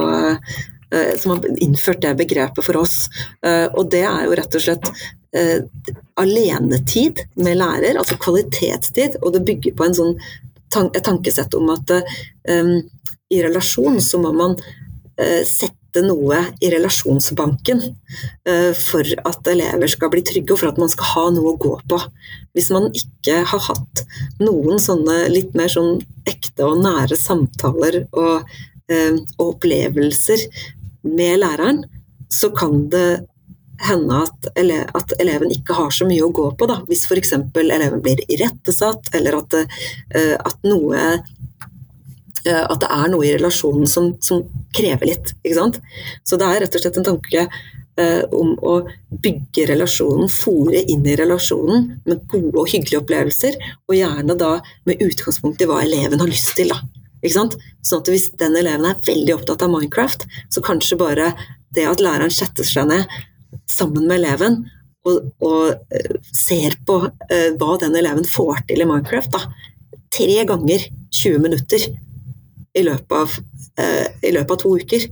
som 1.17 1.31
har 1.31 1.45
innført 1.63 2.01
det 2.03 2.11
begrepet 2.19 2.65
for 2.65 2.81
oss. 2.81 3.05
Og 3.47 3.85
det 3.93 4.01
er 4.03 4.25
jo 4.25 4.35
rett 4.35 4.57
og 4.59 4.63
slett 4.65 4.89
eh, 5.35 5.63
alenetid 6.15 7.25
med 7.35 7.59
lærer, 7.59 7.97
altså 7.99 8.17
kvalitetstid, 8.21 9.19
og 9.21 9.35
det 9.35 9.45
bygger 9.47 9.75
på 9.77 9.87
en 9.87 9.97
sånn 9.97 10.17
et 10.71 11.03
tankesett 11.03 11.51
om 11.59 11.67
at 11.73 11.89
um, 11.91 12.77
i 13.27 13.41
relasjon 13.43 13.97
så 13.99 14.21
må 14.23 14.29
man 14.31 14.53
uh, 14.55 15.41
sette 15.43 15.99
noe 16.05 16.37
i 16.63 16.69
relasjonsbanken 16.71 17.81
uh, 17.83 18.71
for 18.79 19.03
at 19.27 19.49
elever 19.51 19.91
skal 19.91 20.13
bli 20.13 20.23
trygge, 20.23 20.53
og 20.53 20.61
for 20.61 20.71
at 20.71 20.79
man 20.79 20.91
skal 20.93 21.09
ha 21.09 21.25
noe 21.35 21.51
å 21.51 21.59
gå 21.59 21.73
på. 21.91 21.99
Hvis 22.55 22.71
man 22.71 22.87
ikke 22.87 23.41
har 23.51 23.65
hatt 23.67 24.05
noen 24.39 24.79
sånne 24.79 25.25
litt 25.33 25.51
mer 25.59 25.71
sånn 25.71 25.97
ekte 26.23 26.69
og 26.69 26.79
nære 26.85 27.19
samtaler 27.19 28.05
og, 28.11 28.47
eh, 28.91 29.17
og 29.37 29.45
opplevelser 29.45 30.47
med 31.07 31.41
læreren, 31.41 31.83
så 32.31 32.51
kan 32.55 32.87
det 32.89 33.25
hende 33.81 34.21
at, 34.23 34.47
ele 34.59 34.83
at, 34.93 35.13
eleven 35.19 35.51
ikke 35.53 35.75
har 35.77 35.91
så 35.93 36.05
mye 36.07 36.23
å 36.25 36.31
gå 36.35 36.47
på. 36.57 36.69
Da. 36.69 36.81
Hvis 36.89 37.05
f.eks. 37.09 37.33
eleven 37.57 38.01
blir 38.03 38.21
irettesatt, 38.29 39.11
eller 39.17 39.39
at, 39.41 39.57
uh, 39.57 40.35
at, 40.37 40.57
noe 40.67 41.03
uh, 41.17 42.63
at 42.67 42.79
det 42.83 42.89
er 42.89 43.11
noe 43.13 43.27
i 43.27 43.35
relasjonen 43.35 43.89
som, 43.89 44.13
som 44.23 44.43
krever 44.75 45.13
litt. 45.13 45.35
Så 46.23 46.39
det 46.39 46.47
er 46.47 46.65
rett 46.65 46.77
og 46.77 46.85
slett 46.85 47.01
en 47.01 47.09
tanke 47.11 47.47
uh, 47.47 48.23
om 48.37 48.53
å 48.61 48.77
bygge 49.23 49.67
relasjonen, 49.73 50.29
fòre 50.31 50.85
inn 50.93 51.05
i 51.07 51.17
relasjonen 51.19 51.91
med 52.05 52.25
gode 52.31 52.55
og 52.55 52.71
hyggelige 52.71 53.01
opplevelser, 53.03 53.59
og 53.89 53.97
gjerne 53.97 54.37
da 54.37 54.55
med 54.89 55.05
utgangspunkt 55.09 55.61
i 55.61 55.69
hva 55.69 55.81
eleven 55.85 56.21
har 56.21 56.31
lyst 56.31 56.53
til. 56.59 56.73
da. 56.73 57.00
Sånn 57.29 57.51
at 58.01 58.09
Hvis 58.09 58.31
den 58.39 58.55
eleven 58.57 58.85
er 58.89 59.01
veldig 59.05 59.35
opptatt 59.35 59.61
av 59.65 59.71
Minecraft, 59.73 60.25
så 60.49 60.63
kanskje 60.65 60.97
bare 60.97 61.31
det 61.75 61.85
at 61.87 62.01
læreren 62.03 62.33
setter 62.33 62.67
seg 62.67 62.89
ned 62.89 63.05
sammen 63.69 64.07
med 64.07 64.19
eleven 64.19 64.61
og, 65.07 65.31
og 65.41 65.93
eh, 65.93 66.17
ser 66.35 66.75
på 66.85 66.99
uh, 67.07 67.49
hva 67.57 67.77
den 67.81 67.95
eleven 67.97 68.27
får 68.27 68.65
til 68.69 68.83
i 68.83 68.87
Minecraft. 68.87 69.33
Da. 69.33 69.99
Tre 70.13 70.43
ganger 70.49 70.85
20 71.09 71.41
minutter 71.41 71.87
i 72.77 72.83
løpet, 72.85 73.15
av, 73.17 73.37
uh, 73.81 74.07
i 74.21 74.33
løpet 74.35 74.53
av 74.55 74.61
to 74.61 74.75
uker. 74.77 75.07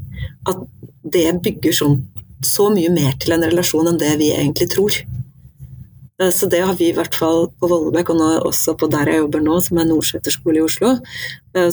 At 0.49 0.61
det 1.03 1.25
bygger 1.45 1.75
sånn, 1.75 2.03
så 2.45 2.69
mye 2.73 2.91
mer 2.93 3.17
til 3.19 3.35
en 3.35 3.47
relasjon 3.47 3.89
enn 3.89 3.99
det 4.01 4.13
vi 4.21 4.29
egentlig 4.35 4.69
tror. 4.75 4.99
Uh, 6.21 6.29
så 6.35 6.49
det 6.51 6.61
har 6.65 6.77
vi 6.79 6.91
i 6.91 6.95
hvert 6.95 7.15
fall 7.15 7.47
på 7.59 7.71
Vollebekk, 7.71 8.13
og 8.13 8.21
nå 8.21 8.29
også 8.51 8.77
på 8.79 8.91
der 8.91 9.13
jeg 9.13 9.23
jobber 9.23 9.43
nå, 9.45 9.59
som 9.65 9.81
er 9.81 9.89
Nordseter 9.89 10.35
skole 10.35 10.61
i 10.61 10.65
Oslo, 10.65 10.97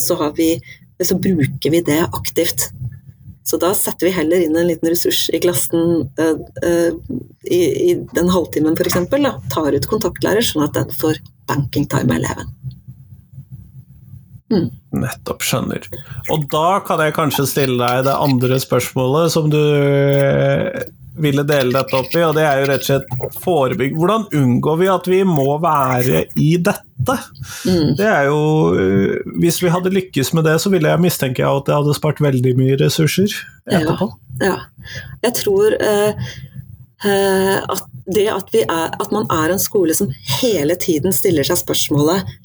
så, 0.01 0.17
vi, 0.37 0.55
så 1.03 1.19
bruker 1.21 1.73
vi 1.75 1.83
det 1.85 2.03
aktivt. 2.07 2.71
Så 3.47 3.59
da 3.63 3.71
setter 3.79 4.09
vi 4.09 4.15
heller 4.17 4.43
inn 4.43 4.57
en 4.59 4.67
liten 4.67 4.91
ressurs 4.91 5.29
i 5.31 5.39
klassen 5.43 6.09
uh, 6.19 6.91
i, 7.47 7.61
i, 7.61 7.93
den 8.17 8.31
halvtimen 8.35 8.75
f.eks. 8.75 8.99
Tar 9.53 9.77
ut 9.77 9.91
kontaktlærer, 9.91 10.43
sånn 10.43 10.67
at 10.67 10.75
den 10.75 10.91
får 10.99 11.21
banking 11.47 11.87
time 11.91 12.11
med 12.11 12.25
eleven. 12.25 12.51
Mm. 14.51 14.67
Nettopp, 15.03 15.47
skjønner. 15.47 15.87
Og 16.35 16.47
da 16.51 16.81
kan 16.87 17.03
jeg 17.03 17.15
kanskje 17.15 17.47
stille 17.51 17.79
deg 17.79 18.05
det 18.07 18.15
andre 18.15 18.59
spørsmålet 18.63 19.35
som 19.35 19.51
du 19.51 19.63
ville 21.23 21.45
dele 21.49 21.73
dette 21.75 21.97
opp 21.97 22.15
i, 22.15 22.23
og 22.27 22.35
det 22.37 22.45
er 22.45 22.61
jo 22.61 22.69
rett 22.71 22.85
og 22.85 22.89
slett 22.91 23.41
forebygge. 23.43 23.97
Hvordan 23.97 24.27
unngår 24.37 24.81
vi 24.81 24.91
at 24.93 25.09
vi 25.11 25.21
må 25.29 25.57
være 25.63 26.25
i 26.43 26.51
dette? 26.57 27.17
Mm. 27.69 27.95
Det 27.99 28.07
er 28.09 28.23
jo 28.27 28.39
øh, 28.75 29.19
Hvis 29.43 29.61
vi 29.63 29.71
hadde 29.71 29.93
lykkes 29.93 30.33
med 30.35 30.47
det, 30.49 30.57
så 30.63 30.73
ville 30.73 30.91
jeg 30.91 31.03
mistenke 31.05 31.45
at 31.47 31.69
det 31.69 31.77
hadde 31.77 31.97
spart 31.97 32.23
veldig 32.25 32.55
mye 32.59 32.79
ressurser 32.81 33.33
etterpå. 33.67 34.11
Ja, 34.41 34.55
ja. 34.55 34.95
Jeg 35.27 35.37
tror 35.43 35.77
uh, 35.77 36.31
uh, 37.05 37.59
at 37.75 37.85
det 38.07 38.29
at, 38.31 38.55
er, 38.63 38.95
at, 38.95 39.13
man 39.13 39.27
er 39.33 39.53
en 39.53 39.63
skole 39.63 39.95
som 39.95 40.13
hele 40.41 40.77
tiden 40.79 41.15
stiller 41.15 41.47
seg 41.47 41.59
spørsmålet 41.59 42.37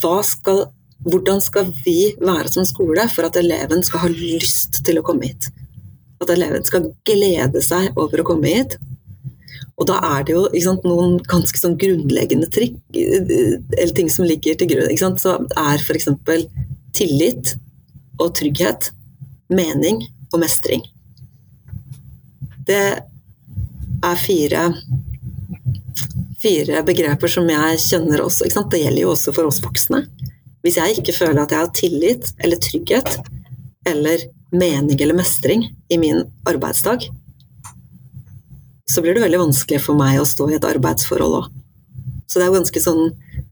hva 0.00 0.16
skal, 0.26 0.64
hvordan 1.06 1.42
skal 1.44 1.68
vi 1.84 2.14
være 2.18 2.50
som 2.50 2.66
skole 2.66 3.04
for 3.12 3.28
at 3.28 3.36
eleven 3.38 3.84
skal 3.86 4.06
ha 4.06 4.10
lyst 4.10 4.80
til 4.86 4.98
å 4.98 5.04
komme 5.06 5.30
hit? 5.30 5.50
At 6.22 6.32
eleven 6.32 6.64
skal 6.64 6.90
glede 7.06 7.62
seg 7.64 7.96
over 8.00 8.22
å 8.22 8.26
komme 8.26 8.52
hit. 8.52 8.76
Og 9.76 9.88
da 9.90 9.98
er 10.16 10.24
det 10.24 10.32
jo 10.32 10.46
sant, 10.64 10.86
noen 10.88 11.18
ganske 11.28 11.60
sånn 11.60 11.76
grunnleggende 11.80 12.48
trikk, 12.52 12.78
eller 12.96 13.92
ting 13.96 14.08
som 14.12 14.24
ligger 14.24 14.56
til 14.56 14.70
grunn. 14.70 14.88
Ikke 14.88 15.04
sant? 15.04 15.20
Så 15.20 15.36
er 15.60 15.82
f.eks. 15.82 16.08
tillit 16.96 17.56
og 18.16 18.32
trygghet, 18.38 18.90
mening 19.52 20.00
og 20.32 20.40
mestring. 20.40 20.80
Det 22.66 22.80
er 24.06 24.16
fire, 24.22 24.62
fire 26.40 26.82
begreper 26.88 27.30
som 27.30 27.48
jeg 27.52 27.82
kjenner 27.84 28.24
også. 28.24 28.48
Det 28.48 28.80
gjelder 28.80 29.04
jo 29.04 29.12
også 29.12 29.36
for 29.36 29.52
oss 29.52 29.60
voksne. 29.62 30.06
Hvis 30.64 30.80
jeg 30.80 30.96
ikke 30.98 31.14
føler 31.14 31.44
at 31.44 31.52
jeg 31.52 31.62
har 31.62 31.74
tillit 31.76 32.32
eller 32.42 32.58
trygghet 32.64 33.20
eller 33.86 34.26
mening 34.52 35.00
eller 35.00 35.16
mestring 35.18 35.66
i 35.88 35.98
min 35.98 36.24
arbeidsdag, 36.48 37.08
så 38.86 39.02
blir 39.02 39.16
det 39.16 39.24
veldig 39.24 39.42
vanskelig 39.42 39.80
for 39.82 39.98
meg 39.98 40.20
å 40.20 40.26
stå 40.28 40.50
i 40.50 40.58
et 40.58 40.66
arbeidsforhold 40.66 41.40
òg. 41.40 41.54
Så 42.26 42.38
det 42.38 42.46
er 42.46 42.50
jo 42.50 42.58
ganske 42.58 42.82
sånn 42.82 43.04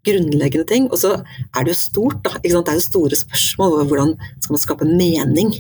grunnleggende 0.05 0.66
ting. 0.68 0.87
Og 0.90 1.01
så 1.01 1.14
er 1.16 1.64
det 1.64 1.75
jo 1.75 1.79
stort, 1.79 2.20
da. 2.27 2.37
Det 2.42 2.51
er 2.51 2.79
jo 2.79 2.85
store 2.85 3.18
spørsmål 3.18 3.79
over 3.79 3.90
hvordan 3.90 4.14
skal 4.42 4.55
man 4.55 4.62
skape 4.62 4.88
mening 4.88 5.53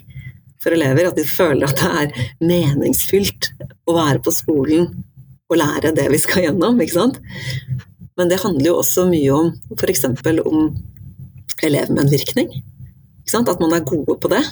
for 0.62 0.74
elever. 0.74 1.08
At 1.08 1.18
de 1.18 1.26
føler 1.28 1.68
at 1.68 1.80
det 1.80 1.90
er 2.02 2.30
meningsfylt 2.42 3.52
å 3.86 3.96
være 3.98 4.22
på 4.24 4.34
skolen 4.34 4.90
og 5.50 5.58
lære 5.60 5.94
det 5.96 6.08
vi 6.12 6.20
skal 6.22 6.48
gjennom. 6.48 6.80
ikke 6.80 6.98
sant? 6.98 7.20
Men 8.18 8.30
det 8.30 8.42
handler 8.42 8.70
jo 8.72 8.78
også 8.80 9.08
mye 9.10 9.34
om 9.34 9.50
f.eks. 9.78 10.04
om 10.44 10.68
elevmedvirkning. 11.64 12.50
At 13.34 13.60
man 13.60 13.72
er 13.72 13.86
gode 13.86 14.18
på 14.20 14.30
det. 14.30 14.42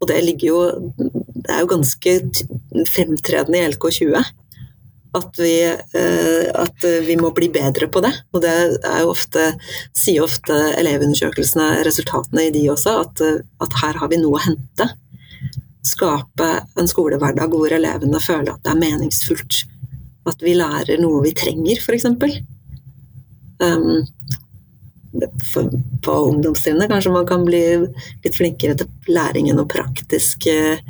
Og 0.00 0.08
det 0.10 0.24
ligger 0.24 0.48
jo 0.48 0.92
Det 1.44 1.52
er 1.52 1.60
jo 1.60 1.70
ganske 1.70 2.12
fremtredende 2.88 3.60
i 3.60 3.68
LK20 3.68 4.24
at 5.14 5.38
vi, 5.38 5.62
eh, 5.62 6.46
at 6.54 6.84
vi 7.06 7.16
må 7.16 7.30
bli 7.34 7.48
bedre 7.54 7.88
på 7.88 8.02
det. 8.02 8.12
Og 8.34 8.42
det 8.42 8.54
er 8.80 9.02
jo 9.02 9.12
ofte, 9.12 9.46
sier 9.94 10.24
ofte 10.24 10.56
elevundersøkelsene, 10.80 11.84
resultatene 11.86 12.48
i 12.48 12.52
de 12.54 12.64
også, 12.72 12.96
at, 13.04 13.22
at 13.62 13.78
her 13.82 14.00
har 14.00 14.10
vi 14.10 14.18
noe 14.22 14.40
å 14.40 14.44
hente. 14.48 14.88
Skape 15.86 16.50
en 16.80 16.90
skolehverdag 16.90 17.54
hvor 17.54 17.76
elevene 17.76 18.22
føler 18.22 18.54
at 18.54 18.64
det 18.64 18.74
er 18.74 18.82
meningsfullt. 18.82 19.62
At 20.26 20.42
vi 20.42 20.56
lærer 20.58 21.02
noe 21.02 21.22
vi 21.26 21.34
trenger, 21.36 21.78
f.eks. 21.78 22.08
Um, 23.62 24.02
på 26.02 26.12
ungdomstrinnet. 26.12 26.88
Kanskje 26.88 27.12
man 27.12 27.26
kan 27.26 27.44
bli 27.44 27.62
litt 28.24 28.36
flinkere 28.36 28.76
til 28.78 29.12
læringen 29.14 29.60
og 29.62 29.68
praktisk 29.72 30.46
eh, 30.50 30.80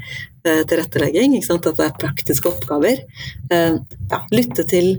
tilrettelegging. 0.45 1.37
At 1.39 1.67
det 1.67 1.75
er 1.87 1.99
praktiske 1.99 2.51
oppgaver. 2.51 3.03
Eh, 3.51 3.77
ja, 4.11 4.23
lytte 4.35 4.67
til 4.69 4.97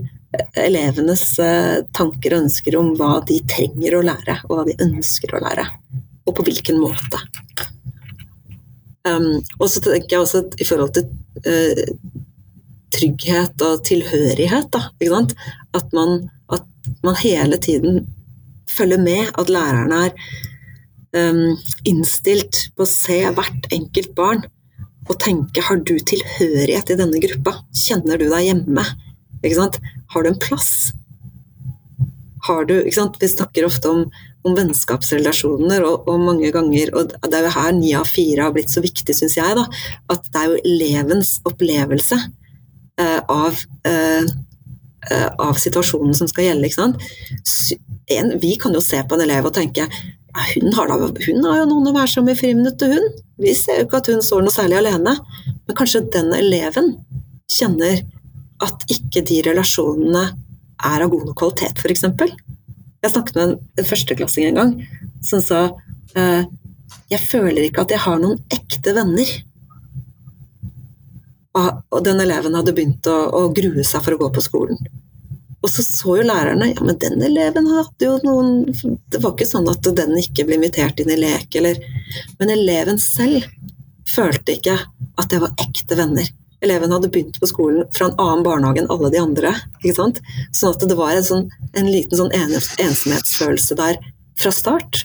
elevenes 0.58 1.24
eh, 1.42 1.82
tanker 1.96 2.36
og 2.36 2.46
ønsker 2.46 2.76
om 2.78 2.92
hva 2.98 3.16
de 3.26 3.40
trenger 3.48 3.98
å 3.98 4.04
lære, 4.06 4.40
og 4.48 4.58
hva 4.58 4.66
de 4.68 4.76
ønsker 4.86 5.34
å 5.34 5.42
lære. 5.46 5.66
Og 6.26 6.34
på 6.36 6.46
hvilken 6.46 6.80
måte. 6.82 7.22
Um, 9.06 9.36
og 9.62 9.68
så 9.70 9.78
tenker 9.78 10.16
jeg 10.16 10.22
også 10.24 10.40
i 10.58 10.66
forhold 10.66 10.96
til 10.96 11.04
trygghet 12.96 13.62
og 13.62 13.84
tilhørighet, 13.86 14.66
da, 14.74 14.88
at 15.78 15.94
man, 15.94 16.24
at 16.50 16.66
man 17.06 17.18
hele 17.20 17.58
tiden 17.62 18.00
følge 18.76 18.98
med, 19.00 19.32
at 19.38 19.50
læreren 19.52 19.94
er 19.96 20.12
um, 21.16 21.56
innstilt 21.88 22.68
på 22.76 22.84
å 22.84 22.90
se 22.90 23.22
hvert 23.36 23.68
enkelt 23.74 24.14
barn 24.18 24.44
og 25.06 25.18
tenke 25.22 25.62
har 25.62 25.78
du 25.86 25.94
tilhørighet 26.02 26.90
i 26.90 26.98
denne 26.98 27.20
gruppa? 27.22 27.60
Kjenner 27.76 28.18
du 28.18 28.26
deg 28.30 28.48
hjemme? 28.48 28.86
Har 29.46 30.24
du 30.24 30.30
en 30.32 30.40
plass? 30.42 30.70
Har 32.46 32.64
du, 32.66 32.74
Vi 32.82 33.28
snakker 33.28 33.66
ofte 33.66 33.90
om, 33.90 34.00
om 34.46 34.56
vennskapsrelasjoner, 34.56 35.84
og, 35.86 36.08
og, 36.10 36.18
mange 36.26 36.50
ganger 36.54 36.90
og 36.94 37.12
Det 37.14 37.38
er 37.38 37.46
jo 37.46 37.54
her 37.54 37.72
ni 37.74 37.92
av 37.94 38.10
fire 38.10 38.48
har 38.48 38.54
blitt 38.54 38.72
så 38.74 38.82
viktig, 38.82 39.14
syns 39.14 39.38
jeg. 39.38 39.54
da, 39.58 39.66
At 40.10 40.26
det 40.26 40.42
er 40.42 40.50
jo 40.50 40.60
elevens 40.72 41.36
opplevelse 41.46 42.18
eh, 42.98 43.20
av 43.30 43.62
eh, 43.86 44.26
av 45.38 45.54
situasjonen 45.54 46.14
som 46.18 46.26
skal 46.26 46.48
gjelde. 46.48 46.88
En, 48.06 48.32
vi 48.40 48.54
kan 48.60 48.74
jo 48.76 48.82
se 48.84 49.00
på 49.02 49.16
en 49.16 49.24
elev 49.24 49.48
og 49.48 49.54
tenke 49.56 49.86
ja, 50.36 50.44
hun, 50.54 50.72
har 50.76 50.90
da, 50.90 50.98
hun 50.98 51.46
har 51.48 51.62
jo 51.62 51.68
noen 51.70 51.90
å 51.90 51.94
være 51.96 52.22
med 52.24 52.36
i 52.36 52.40
friminuttet, 52.40 52.92
hun. 52.92 53.06
Vi 53.40 53.54
ser 53.56 53.80
jo 53.80 53.86
ikke 53.86 54.02
at 54.02 54.10
hun 54.12 54.22
står 54.24 54.44
noe 54.44 54.52
særlig 54.52 54.78
alene. 54.82 55.16
Men 55.66 55.78
kanskje 55.78 56.04
den 56.12 56.28
eleven 56.36 56.92
kjenner 57.50 58.02
at 58.64 58.84
ikke 58.92 59.24
de 59.26 59.40
relasjonene 59.48 60.26
er 60.86 61.04
av 61.04 61.10
god 61.12 61.30
nok 61.30 61.38
kvalitet, 61.40 61.80
f.eks. 61.80 62.04
Jeg 63.04 63.12
snakket 63.12 63.38
med 63.38 63.56
en 63.80 63.88
førsteklassing 63.88 64.50
en 64.50 64.60
gang 64.60 64.72
som 65.24 65.42
sa 65.44 65.62
eh, 66.16 66.44
jeg 67.12 67.22
føler 67.22 67.66
ikke 67.66 67.84
at 67.84 67.94
jeg 67.94 68.02
har 68.02 68.20
noen 68.20 68.40
ekte 68.52 68.94
venner. 68.96 69.30
Og 71.56 72.00
den 72.04 72.20
eleven 72.20 72.56
hadde 72.58 72.74
begynt 72.76 73.08
å, 73.08 73.16
å 73.32 73.42
grue 73.56 73.84
seg 73.86 74.04
for 74.04 74.16
å 74.16 74.20
gå 74.20 74.30
på 74.34 74.44
skolen. 74.44 74.80
Og 75.66 75.72
så 75.72 75.82
så 75.82 76.16
jo 76.20 76.24
lærerne 76.26 76.70
ja, 76.70 76.82
men 76.86 76.98
den 77.02 77.22
eleven 77.26 77.66
hadde 77.74 78.06
jo 78.06 78.16
noen 78.22 78.68
Det 79.10 79.18
var 79.18 79.32
ikke 79.34 79.48
sånn 79.48 79.66
at 79.72 79.88
den 79.98 80.14
ikke 80.20 80.44
ble 80.46 80.60
invitert 80.60 81.00
inn 81.02 81.10
i 81.10 81.18
lek, 81.18 81.48
eller 81.58 81.80
Men 82.38 82.52
eleven 82.54 83.00
selv 83.02 83.48
følte 84.06 84.54
ikke 84.54 84.76
at 85.18 85.32
det 85.32 85.40
var 85.42 85.56
ekte 85.58 85.96
venner. 85.98 86.28
Eleven 86.62 86.92
hadde 86.94 87.10
begynt 87.12 87.40
på 87.40 87.48
skolen 87.50 87.88
fra 87.92 88.06
en 88.06 88.20
annen 88.22 88.44
barnehage 88.46 88.84
enn 88.84 88.92
alle 88.92 89.10
de 89.12 89.18
andre. 89.20 89.50
ikke 89.82 89.96
sant? 89.96 90.20
Sånn 90.54 90.76
at 90.76 90.86
det 90.88 90.96
var 90.96 91.16
en, 91.16 91.26
sånn, 91.26 91.48
en 91.74 91.90
liten 91.90 92.20
sånn 92.20 92.32
ensomhetsfølelse 92.36 93.76
der 93.82 93.98
fra 94.38 94.52
start. 94.54 95.02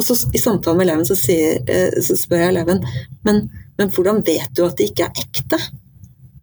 Og 0.00 0.06
så 0.06 0.16
i 0.32 0.40
samtalen 0.40 0.80
med 0.80 0.88
eleven 0.88 1.06
så, 1.06 1.16
sier, 1.18 1.60
eh, 1.68 2.00
så 2.00 2.16
spør 2.16 2.46
jeg 2.46 2.54
eleven 2.54 2.80
men, 3.26 3.42
men, 3.76 3.90
hvordan 3.92 4.22
vet 4.24 4.48
du 4.56 4.64
at 4.64 4.78
de 4.80 4.88
ikke 4.88 5.10
er 5.10 5.24
ekte? 5.26 5.60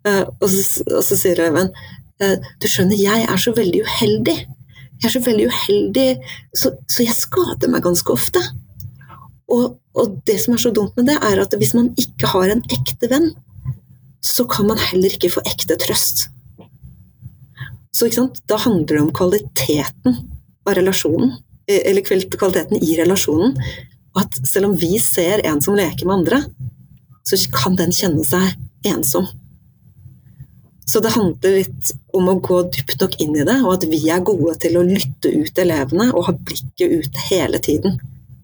Uh, 0.08 0.24
og, 0.38 0.46
så, 0.46 0.86
og, 0.86 1.02
så, 1.04 1.18
sier 1.18 1.40
eleven 1.42 1.72
du 2.18 2.68
skjønner, 2.70 2.98
jeg 2.98 3.26
er 3.30 3.42
så 3.42 3.54
veldig 3.56 3.84
uheldig. 3.86 4.38
Jeg 4.98 5.10
er 5.10 5.14
så 5.14 5.22
veldig 5.22 5.50
uheldig, 5.52 6.08
så, 6.58 6.72
så 6.90 7.06
jeg 7.06 7.14
skader 7.14 7.70
meg 7.70 7.84
ganske 7.86 8.10
ofte. 8.14 8.42
Og, 9.48 9.78
og, 9.96 10.16
det 10.28 10.40
som 10.42 10.56
er 10.56 10.64
så 10.64 10.72
dumt 10.76 10.98
med 10.98 11.08
det, 11.12 11.20
er 11.24 11.44
at 11.44 11.54
hvis 11.60 11.76
man 11.78 11.92
ikke 12.02 12.32
har 12.34 12.52
en 12.52 12.64
ekte 12.74 13.10
venn, 13.12 13.30
så 14.26 14.48
kan 14.50 14.68
man 14.68 14.82
heller 14.82 15.14
ikke 15.14 15.32
få 15.38 15.44
ekte 15.48 15.78
trøst. 15.80 16.28
Så 17.96 18.10
da 18.50 18.58
handler 18.62 18.98
det 18.98 19.02
om 19.02 19.14
kvaliteten 19.16 20.18
av 20.68 20.76
relasjonen, 20.78 21.32
eh, 21.70 21.82
eller 21.90 22.06
kvaliteten 22.06 22.82
i 22.82 22.98
relasjonen. 23.00 23.56
At 24.18 24.34
selv 24.50 24.72
om 24.72 24.76
vi 24.78 24.98
ser 25.02 25.46
en 25.46 25.62
som 25.62 25.78
leker 25.78 26.06
med 26.06 26.20
andre, 26.20 26.42
så 27.28 27.38
kan 27.54 27.78
den 27.78 27.94
kjenne 27.94 28.26
seg 28.26 28.56
ensom. 28.88 29.30
Så 30.88 31.02
det 31.04 31.12
handler 31.12 31.58
litt 31.58 31.90
om 32.16 32.30
å 32.32 32.38
gå 32.40 32.62
dypt 32.72 33.02
nok 33.02 33.18
inn 33.24 33.36
i 33.36 33.46
det, 33.48 33.58
og 33.66 33.74
at 33.74 33.86
vi 33.92 34.00
er 34.08 34.24
gode 34.24 34.54
til 34.64 34.78
å 34.80 34.86
lytte 34.88 35.34
ut 35.34 35.60
elevene 35.60 36.08
og 36.14 36.30
ha 36.30 36.36
blikket 36.38 36.94
ute 37.02 37.26
hele 37.28 37.60
tiden. 37.64 37.98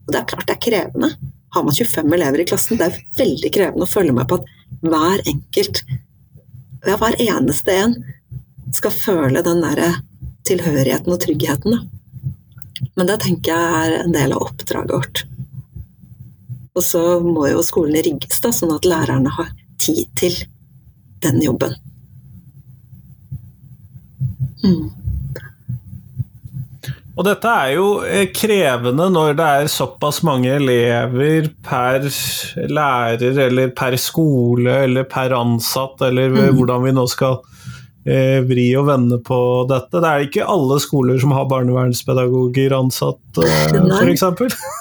Og 0.04 0.12
det 0.12 0.20
er 0.20 0.28
klart 0.28 0.50
det 0.50 0.58
er 0.58 0.66
krevende. 0.66 1.14
Har 1.56 1.64
man 1.64 1.76
25 1.78 2.16
elever 2.18 2.44
i 2.44 2.48
klassen, 2.50 2.80
det 2.80 2.90
er 2.90 3.00
veldig 3.20 3.52
krevende 3.56 3.88
å 3.88 3.94
følge 3.94 4.16
med 4.18 4.28
på 4.28 4.42
at 4.42 4.52
hver 4.84 5.24
enkelt, 5.32 5.84
ja, 6.84 6.98
hver 7.00 7.16
eneste 7.24 7.78
en, 7.86 7.96
skal 8.74 8.96
føle 8.96 9.44
den 9.46 9.64
derre 9.64 9.94
tilhørigheten 10.48 11.16
og 11.16 11.22
tryggheten. 11.24 11.78
Da. 11.78 12.84
Men 12.98 13.08
det 13.08 13.22
tenker 13.24 13.54
jeg 13.54 13.86
er 13.86 13.98
en 14.02 14.16
del 14.18 14.36
av 14.36 14.50
oppdraget 14.50 14.92
vårt. 14.98 15.24
Og 16.74 16.84
så 16.84 17.06
må 17.24 17.48
jo 17.54 17.64
skolene 17.64 18.04
rigges 18.04 18.44
da, 18.44 18.52
sånn 18.52 18.74
at 18.76 18.88
lærerne 18.90 19.32
har 19.38 19.56
tid 19.80 20.10
til 20.20 20.36
den 21.24 21.40
jobben. 21.46 21.78
Mm. 24.64 24.92
Og 27.14 27.26
dette 27.28 27.46
er 27.46 27.76
jo 27.76 27.88
eh, 28.08 28.26
krevende 28.34 29.06
når 29.14 29.36
det 29.38 29.48
er 29.60 29.70
såpass 29.70 30.24
mange 30.26 30.50
elever 30.56 31.52
per 31.66 32.08
lærer 32.74 33.42
eller 33.48 33.74
per 33.78 33.98
skole 34.02 34.80
eller 34.88 35.06
per 35.10 35.36
ansatt, 35.38 36.02
eller 36.10 36.34
mm. 36.34 36.56
hvordan 36.58 36.88
vi 36.88 36.96
nå 36.98 37.06
skal 37.12 37.38
eh, 38.10 38.40
vri 38.50 38.66
og 38.80 38.88
vende 38.90 39.20
på 39.22 39.40
dette. 39.70 40.02
Det 40.02 40.10
er 40.10 40.26
ikke 40.26 40.50
alle 40.56 40.80
skoler 40.82 41.22
som 41.22 41.36
har 41.38 41.46
barnevernspedagoger 41.52 42.74
ansatt, 42.80 43.44
eh, 43.46 43.78
f.eks. 44.02 44.26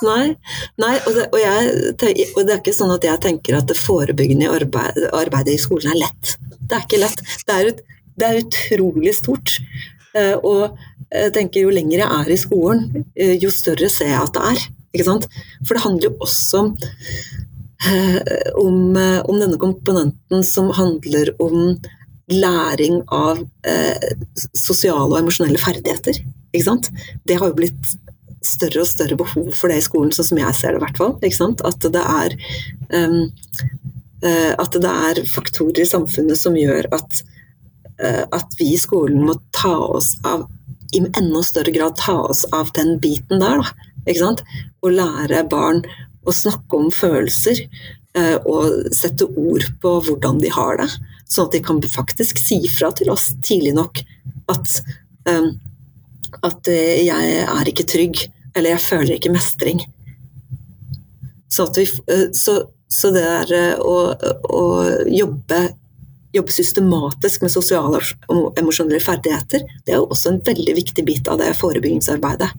Nei, 0.09 0.33
Nei 0.81 0.95
og, 1.03 1.13
det, 1.19 1.29
og, 1.29 1.41
jeg, 1.43 1.73
og, 2.01 2.43
det, 2.47 2.49
er 2.49 2.61
ikke 2.63 2.79
sånn 2.81 2.97
at 2.97 3.05
jeg 3.07 3.25
tenker 3.29 3.61
at 3.61 3.69
det 3.69 3.77
forebyggende 3.77 4.49
arbeid, 4.57 5.05
arbeidet 5.13 5.59
i 5.59 5.61
skolen 5.61 5.93
er 5.93 6.01
lett. 6.07 6.39
Det 6.65 6.79
er 6.79 6.87
ikke 6.89 7.05
lett. 7.05 7.27
Det 7.45 7.59
er, 7.59 7.75
et, 7.75 7.85
det 8.19 8.29
er 8.29 8.41
utrolig 8.43 9.15
stort. 9.17 9.59
Eh, 10.13 10.37
og 10.45 10.77
jeg 11.13 11.33
tenker 11.37 11.65
jo 11.65 11.73
lenger 11.73 12.03
jeg 12.03 12.19
er 12.19 12.33
i 12.33 12.41
skolen, 12.41 13.07
eh, 13.17 13.37
jo 13.41 13.53
større 13.53 13.89
ser 13.93 14.13
jeg 14.13 14.21
at 14.21 14.37
det 14.37 14.45
er. 14.53 14.67
Ikke 14.93 15.09
sant? 15.09 15.27
For 15.65 15.77
det 15.77 15.85
handler 15.87 16.09
jo 16.11 16.13
også 16.27 16.61
om, 16.67 16.75
om, 18.61 18.77
om 18.93 19.41
denne 19.41 19.59
komponenten 19.61 20.45
som 20.45 20.69
handler 20.77 21.33
om 21.43 21.79
læring 22.33 23.01
av 23.13 23.41
eh, 23.69 24.13
sosiale 24.57 25.09
og 25.09 25.19
emosjonelle 25.23 25.61
ferdigheter. 25.61 26.21
Ikke 26.53 26.69
sant? 26.69 26.93
Det 27.25 27.41
har 27.41 27.51
jo 27.51 27.59
blitt 27.63 27.95
større 28.45 28.83
og 28.83 28.91
større 28.91 29.17
behov 29.17 29.53
for 29.57 29.73
det 29.73 29.81
i 29.81 29.87
skolen, 29.87 30.13
sånn 30.13 30.29
som 30.29 30.41
jeg 30.43 30.59
ser 30.59 30.75
det 30.75 30.83
i 30.83 30.85
hvert 30.85 31.01
fall. 31.01 31.17
Ikke 31.23 31.41
sant? 31.41 31.65
At 31.65 31.85
det 31.95 32.03
er 32.03 32.37
um, 32.93 33.21
at 34.23 34.77
det 34.79 34.91
er 35.09 35.19
faktorer 35.27 35.83
i 35.83 35.89
samfunnet 35.89 36.39
som 36.39 36.55
gjør 36.55 36.87
at 36.95 37.23
Eh, 37.23 37.42
at 38.01 38.55
vi 38.59 38.73
i 38.73 38.79
skolen 38.81 39.21
må 39.29 39.35
ta 39.55 39.77
oss 39.95 40.17
av 40.27 40.47
i 40.93 41.01
enda 41.19 41.43
større 41.43 41.71
grad 41.71 41.97
ta 41.97 42.19
oss 42.21 42.45
av 42.53 42.71
den 42.75 42.99
biten 43.01 43.41
der. 43.41 43.63
Da? 43.63 44.35
Og 44.83 44.95
lære 44.97 45.45
barn 45.51 45.83
å 46.27 46.35
snakke 46.35 46.79
om 46.79 46.91
følelser 46.93 47.65
eh, 47.65 48.37
og 48.45 48.93
sette 48.95 49.27
ord 49.27 49.65
på 49.83 49.95
hvordan 50.07 50.41
de 50.43 50.53
har 50.53 50.79
det. 50.83 50.91
Sånn 51.25 51.49
at 51.49 51.57
de 51.57 51.63
kan 51.65 51.81
faktisk 51.83 52.41
si 52.43 52.61
fra 52.69 52.93
til 52.97 53.13
oss 53.15 53.31
tidlig 53.45 53.73
nok 53.79 54.03
at, 54.53 54.77
um, 55.31 55.55
at 56.45 56.69
jeg 56.69 57.35
er 57.47 57.71
ikke 57.71 57.89
trygg, 57.89 58.27
eller 58.53 58.75
jeg 58.75 58.85
føler 58.85 59.17
ikke 59.17 59.33
mestring. 59.33 59.81
Så, 61.53 61.67
vi, 61.77 61.87
så, 62.37 62.59
så 62.89 63.13
det 63.17 63.25
er 63.25 63.81
å, 63.81 63.97
å 64.45 64.65
jobbe 65.09 65.63
jobbe 66.33 66.55
systematisk 66.55 67.45
med 67.45 67.53
sosiale 67.53 68.01
og 68.33 68.61
emosjonelle 68.61 69.03
ferdigheter, 69.05 69.67
det 69.85 69.95
er 69.95 70.01
jo 70.01 70.09
også 70.11 70.33
en 70.33 70.41
veldig 70.47 70.77
viktig 70.79 71.05
bit 71.07 71.29
av 71.29 71.41
det 71.43 71.53
forebyggingsarbeidet. 71.61 72.51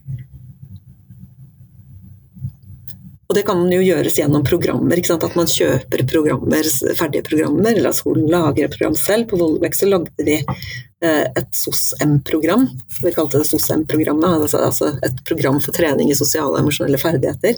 Og 3.34 3.38
det 3.40 3.48
kan 3.48 3.62
jo 3.66 3.80
gjøres 3.82 4.20
gjennom 4.20 4.44
programmer. 4.46 5.00
At 5.16 5.34
man 5.34 5.48
kjøper 5.50 6.04
programmer, 6.06 6.68
ferdige 7.00 7.26
programmer, 7.26 7.72
eller 7.72 7.90
at 7.90 7.98
skolen 7.98 8.28
lager 8.30 8.68
et 8.68 8.76
program 8.76 8.98
selv. 9.00 9.26
På 9.32 9.40
Vollebekk 9.40 9.74
så 9.74 9.90
lagde 9.90 10.28
vi 10.28 10.36
eh, 10.38 11.26
et 11.26 11.58
SOS-M-program. 11.58 12.68
Vi 13.00 13.14
kalte 13.16 13.42
det 13.42 13.50
SOS-M-programmet. 13.50 14.38
Altså, 14.38 14.62
altså 14.62 14.92
et 15.02 15.24
program 15.26 15.58
for 15.66 15.74
trening 15.74 16.14
i 16.14 16.20
sosiale 16.20 16.52
og 16.54 16.62
emosjonelle 16.62 17.02
ferdigheter. 17.02 17.58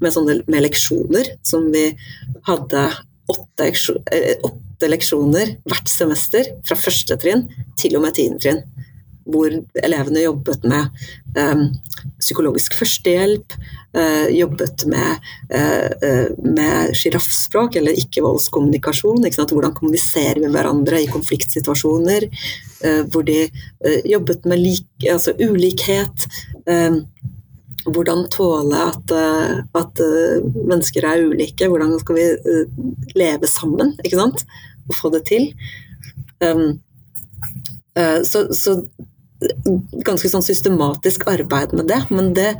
Med, 0.00 0.14
sånne, 0.16 0.38
med 0.48 0.64
leksjoner 0.64 1.34
som 1.44 1.68
vi 1.76 1.90
hadde 2.48 2.88
åtte, 3.36 3.68
eh, 4.16 4.48
åtte 4.82 4.90
leksjoner 4.90 5.56
hvert 5.68 5.90
semester 5.90 6.48
fra 6.66 6.76
første 6.78 7.14
trinn 7.20 7.46
til 7.78 7.94
og 7.96 8.02
med 8.02 8.16
tiende 8.16 8.42
trinn. 8.42 8.62
Hvor 9.22 9.52
elevene 9.78 10.24
jobbet 10.24 10.64
med 10.66 10.88
um, 11.38 11.68
psykologisk 12.18 12.74
førstehjelp, 12.74 13.54
uh, 13.94 14.26
jobbet 14.34 14.82
med, 14.90 15.28
med 16.42 16.96
sjiraffspråk, 16.98 17.78
eller 17.78 17.94
ikke-voldskommunikasjon. 18.02 19.22
Ikke 19.28 19.46
hvordan 19.52 19.76
kommuniserer 19.78 20.42
vi 20.42 20.50
hverandre 20.50 21.04
i 21.04 21.10
konfliktsituasjoner. 21.12 22.26
Uh, 22.82 23.04
hvor 23.14 23.22
de 23.22 23.44
jobbet 24.10 24.50
med 24.50 24.64
lik, 24.64 24.90
altså 25.06 25.36
ulikhet. 25.38 26.26
Um, 26.66 27.04
hvordan 27.90 28.26
tåle 28.30 28.78
at, 28.78 29.10
eh, 29.10 29.62
at, 29.74 30.00
eh, 30.00 30.42
mennesker 30.54 31.04
er 31.04 31.24
ulike. 31.26 31.66
Hvordan 31.68 31.98
skal 32.00 32.16
vi 32.16 32.26
eh, 32.30 32.66
leve 33.14 33.46
sammen, 33.46 33.96
ikke 34.04 34.20
sant? 34.20 34.44
Få 34.96 35.12
det 35.14 35.24
til. 35.30 35.50
Um, 36.42 36.80
så, 38.24 38.46
så, 38.56 38.78
ganske 40.06 40.30
sånn 40.30 40.44
systematisk 40.46 41.26
arbeid 41.30 41.74
med 41.76 41.90
det. 41.90 42.00
Men 42.14 42.32
det 42.36 42.54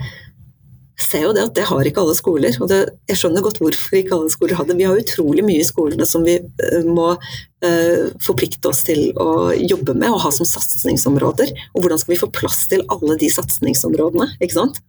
ser 1.03 1.26
jo 1.26 1.33
det 1.35 1.45
at 1.49 1.55
det 1.57 1.66
har 1.68 1.89
ikke 1.89 2.03
alle 2.03 2.16
skoler. 2.16 2.57
Og 2.62 2.70
det, 2.70 2.80
jeg 3.11 3.20
skjønner 3.20 3.45
godt 3.45 3.61
hvorfor 3.62 3.99
ikke 3.99 4.16
alle 4.16 4.33
skoler 4.33 4.59
har 4.59 4.68
det. 4.68 4.78
Vi 4.78 4.89
har 4.89 4.99
utrolig 4.99 5.45
mye 5.47 5.62
i 5.62 5.66
skolene 5.66 6.07
som 6.09 6.24
vi 6.26 6.39
må 6.87 7.09
uh, 7.14 8.05
forplikte 8.22 8.70
oss 8.70 8.83
til 8.89 9.11
å 9.20 9.53
jobbe 9.57 9.97
med 9.99 10.12
og 10.12 10.22
ha 10.26 10.33
som 10.35 10.49
satsingsområder. 10.49 11.55
Og 11.72 11.85
hvordan 11.85 12.03
skal 12.03 12.14
vi 12.14 12.22
få 12.22 12.33
plass 12.35 12.66
til 12.72 12.85
alle 12.93 13.18
de 13.20 13.30
satsingsområdene? 13.33 14.33
ikke 14.41 14.59
sant? 14.61 14.83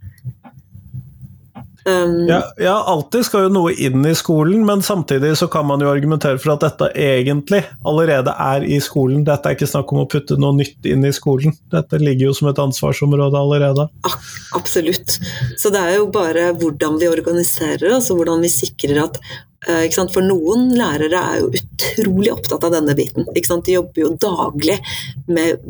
Um, 1.86 2.30
ja, 2.30 2.40
ja, 2.58 2.76
alltid 2.88 3.26
skal 3.28 3.48
jo 3.48 3.52
noe 3.52 3.74
inn 3.76 4.06
i 4.08 4.14
skolen, 4.16 4.62
men 4.68 4.84
samtidig 4.86 5.34
så 5.40 5.50
kan 5.52 5.68
man 5.68 5.84
jo 5.84 5.90
argumentere 5.92 6.40
for 6.40 6.56
at 6.56 6.64
dette 6.64 6.90
egentlig 6.96 7.60
allerede 7.84 8.32
er 8.40 8.64
i 8.64 8.80
skolen. 8.84 9.26
Dette 9.28 9.50
er 9.50 9.58
ikke 9.58 9.68
snakk 9.68 9.92
om 9.92 10.04
å 10.06 10.08
putte 10.10 10.38
noe 10.40 10.56
nytt 10.62 10.88
inn 10.88 11.04
i 11.04 11.12
skolen. 11.16 11.56
Dette 11.74 12.00
ligger 12.00 12.30
jo 12.30 12.38
som 12.40 12.52
et 12.54 12.62
ansvarsområde 12.64 13.40
allerede. 13.40 13.90
Absolutt. 14.56 15.18
Så 15.60 15.74
det 15.74 15.82
er 15.82 15.98
jo 15.98 16.08
bare 16.14 16.52
hvordan 16.56 17.02
vi 17.02 17.12
organiserer 17.12 17.98
oss, 17.98 18.12
og 18.14 18.22
hvordan 18.22 18.44
vi 18.46 18.54
sikrer 18.54 19.04
at 19.04 19.20
For 19.64 20.26
noen 20.26 20.74
lærere 20.76 21.20
er 21.20 21.42
jo 21.42 21.52
utrolig 21.56 22.32
opptatt 22.34 22.66
av 22.68 22.74
denne 22.76 22.96
biten. 22.98 23.28
De 23.32 23.76
jobber 23.78 24.02
jo 24.02 24.10
daglig 24.20 24.80
med, 25.28 25.62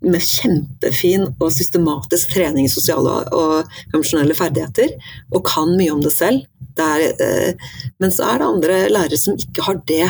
med, 0.00 0.20
kjempefin 0.20 1.26
og 1.34 1.50
systematisk 1.52 2.32
trening 2.32 2.68
i 2.68 2.72
sosiale 2.72 3.18
og 3.36 3.74
emosjonelle 3.92 4.36
ferdigheter, 4.38 4.94
og 5.32 5.44
kan 5.48 5.74
mye 5.76 5.92
om 5.92 6.00
det 6.04 6.14
selv. 6.14 6.46
Det 6.72 6.86
er, 6.88 7.08
eh, 7.20 7.74
men 8.00 8.14
så 8.14 8.30
er 8.30 8.40
det 8.40 8.48
andre 8.48 8.78
lærere 8.94 9.20
som 9.20 9.36
ikke 9.36 9.66
har 9.66 9.82
det 9.88 10.06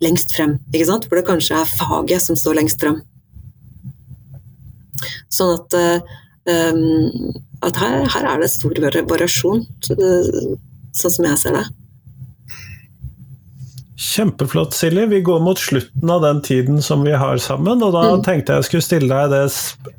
lengst 0.00 0.32
frem, 0.36 0.58
for 0.72 1.16
det 1.16 1.26
kanskje 1.28 1.60
er 1.60 1.76
faget 1.76 2.24
som 2.24 2.36
står 2.36 2.60
lengst 2.60 2.80
frem. 2.80 3.02
Sånn 5.32 5.56
at, 5.56 5.76
um, 6.48 7.32
at 7.64 7.80
her, 7.80 8.04
her, 8.12 8.28
er 8.32 8.40
det 8.40 8.52
stor 8.52 8.76
variasjon, 8.80 9.64
sånn 9.86 11.14
som 11.18 11.28
jeg 11.28 11.40
ser 11.40 11.58
det. 11.58 11.66
Kjempeflott, 13.96 14.74
Silje. 14.76 15.06
Vi 15.06 15.20
går 15.24 15.40
mot 15.40 15.58
slutten 15.58 16.10
av 16.10 16.20
den 16.22 16.42
tiden 16.42 16.82
som 16.82 17.02
vi 17.02 17.14
har 17.16 17.38
sammen. 17.40 17.80
Og 17.82 17.94
da 17.94 18.02
mm. 18.12 18.24
tenkte 18.26 18.58
jeg 18.58 18.68
skulle 18.68 18.84
stille 18.84 19.08
deg 19.08 19.32
det 19.32 19.46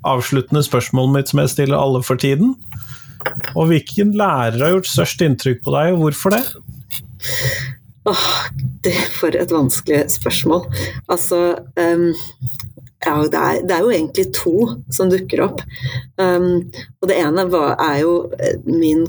avsluttende 0.05 0.61
spørsmålet 0.65 1.15
mitt 1.15 1.31
som 1.31 1.41
jeg 1.41 1.53
stiller 1.55 1.79
alle 1.79 2.03
for 2.05 2.21
tiden. 2.21 2.53
Og 3.57 3.71
hvilken 3.71 4.13
lærer 4.17 4.61
har 4.61 4.75
gjort 4.75 4.91
størst 4.91 5.23
inntrykk 5.25 5.63
på 5.65 5.73
deg, 5.73 5.95
og 5.95 6.05
hvorfor 6.05 6.37
det? 6.37 6.43
Åh, 8.07 8.27
det 8.85 8.95
For 9.17 9.35
et 9.35 9.51
vanskelig 9.51 10.05
spørsmål. 10.13 10.67
Altså 11.09 11.57
um, 11.75 12.11
ja, 13.05 13.15
det 13.25 13.39
er, 13.39 13.61
det 13.65 13.75
er, 13.75 13.81
jo 13.81 13.93
egentlig 13.93 14.27
to 14.37 14.55
som 14.93 15.09
dukker 15.11 15.43
opp. 15.49 15.63
Um, 16.21 16.67
og 17.01 17.09
det 17.09 17.17
ene 17.17 17.49
var, 17.51 17.75
er 17.81 18.03
jo 18.05 18.13
eh, 18.37 18.61
min 18.65 19.07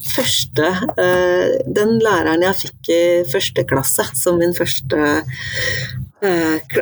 første 0.00 0.70
uh, 0.98 1.50
Den 1.76 1.98
læreren 2.02 2.44
jeg 2.46 2.60
fikk 2.62 2.90
i 2.92 3.02
første 3.30 3.64
klasse 3.68 4.06
som 4.18 4.38
min 4.40 4.54
første 4.56 5.00
uh, 6.24 6.74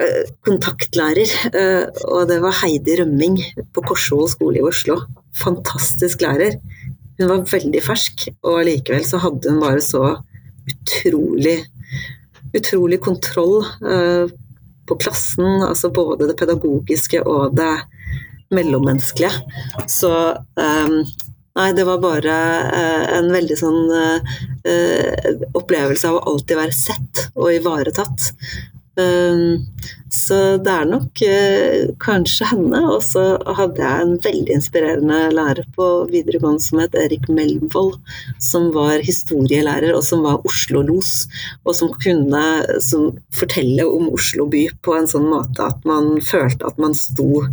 kontaktlærer, 0.47 1.35
uh, 1.53 1.87
og 2.15 2.29
det 2.31 2.41
var 2.45 2.59
Heidi 2.63 2.97
Rømming 3.01 3.41
på 3.75 3.85
Korsvoll 3.87 4.31
skole 4.33 4.61
i 4.61 4.67
Oslo. 4.67 5.01
Fantastisk 5.43 6.25
lærer. 6.25 6.59
Hun 7.19 7.29
var 7.29 7.47
veldig 7.51 7.83
fersk, 7.85 8.29
og 8.43 8.63
likevel 8.69 9.05
så 9.07 9.21
hadde 9.23 9.53
hun 9.53 9.63
bare 9.63 9.83
så 9.85 10.17
utrolig 10.71 11.61
utrolig 12.53 12.99
kontroll 13.01 13.63
på 14.85 14.97
klassen, 15.01 15.63
altså 15.65 15.89
både 15.95 16.27
det 16.29 16.37
pedagogiske 16.37 17.23
og 17.25 17.55
det 17.57 17.71
mellommenneskelige. 18.53 19.33
Så 19.89 20.13
um, 20.61 20.99
Nei, 21.59 21.73
det 21.77 21.85
var 21.85 21.99
bare 22.01 22.37
eh, 22.73 23.09
en 23.19 23.29
veldig 23.33 23.57
sånn 23.61 23.91
eh, 23.93 25.33
opplevelse 25.53 26.09
av 26.09 26.17
å 26.17 26.23
alltid 26.33 26.57
være 26.63 26.77
sett 26.77 27.27
og 27.35 27.51
ivaretatt. 27.53 28.31
Um, 28.93 29.63
så 30.13 30.59
det 30.61 30.69
er 30.69 30.89
nok 30.91 31.21
eh, 31.25 31.87
kanskje 32.03 32.51
henne. 32.51 32.83
Og 32.93 33.01
så 33.07 33.23
hadde 33.57 33.81
jeg 33.81 34.05
en 34.05 34.13
veldig 34.27 34.57
inspirerende 34.59 35.21
lærer 35.33 35.65
på 35.77 35.87
videregående 36.13 36.61
som 36.61 36.83
het 36.83 36.97
Erik 37.01 37.31
Melvold, 37.33 37.97
som 38.43 38.69
var 38.75 39.01
historielærer 39.05 39.97
og 39.97 40.05
som 40.05 40.25
var 40.27 40.45
Oslo-los, 40.49 41.15
og 41.65 41.77
som 41.79 41.95
kunne 42.05 42.45
som 42.85 43.09
fortelle 43.33 43.89
om 43.89 44.11
Oslo 44.13 44.47
by 44.53 44.67
på 44.85 44.99
en 44.99 45.09
sånn 45.09 45.31
måte 45.33 45.65
at 45.65 45.89
man 45.89 46.19
følte 46.21 46.69
at 46.69 46.81
man 46.83 46.97
sto, 46.97 47.47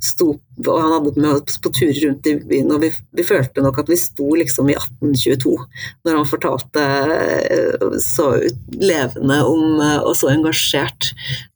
sto 0.00 0.34
og 0.66 0.76
han 0.76 0.92
hadde 0.92 1.12
med 1.16 1.30
oss 1.38 1.56
på 1.62 1.72
turer 1.72 1.96
rundt 2.04 2.26
i 2.28 2.34
byen, 2.36 2.72
og 2.74 2.82
vi, 2.84 2.90
vi, 3.16 3.24
følte 3.24 3.62
nok 3.64 3.80
at 3.80 3.88
vi 3.90 3.96
sto 4.00 4.26
liksom 4.36 4.68
i 4.68 4.76
1822 4.76 5.54
når 6.06 6.18
han 6.18 6.28
fortalte 6.28 6.84
eh, 7.48 7.86
så 8.04 8.28
levende 8.76 9.40
om, 9.46 9.64
eh, 9.80 9.98
og 10.04 10.12
så 10.18 10.32
engasjert 10.34 11.12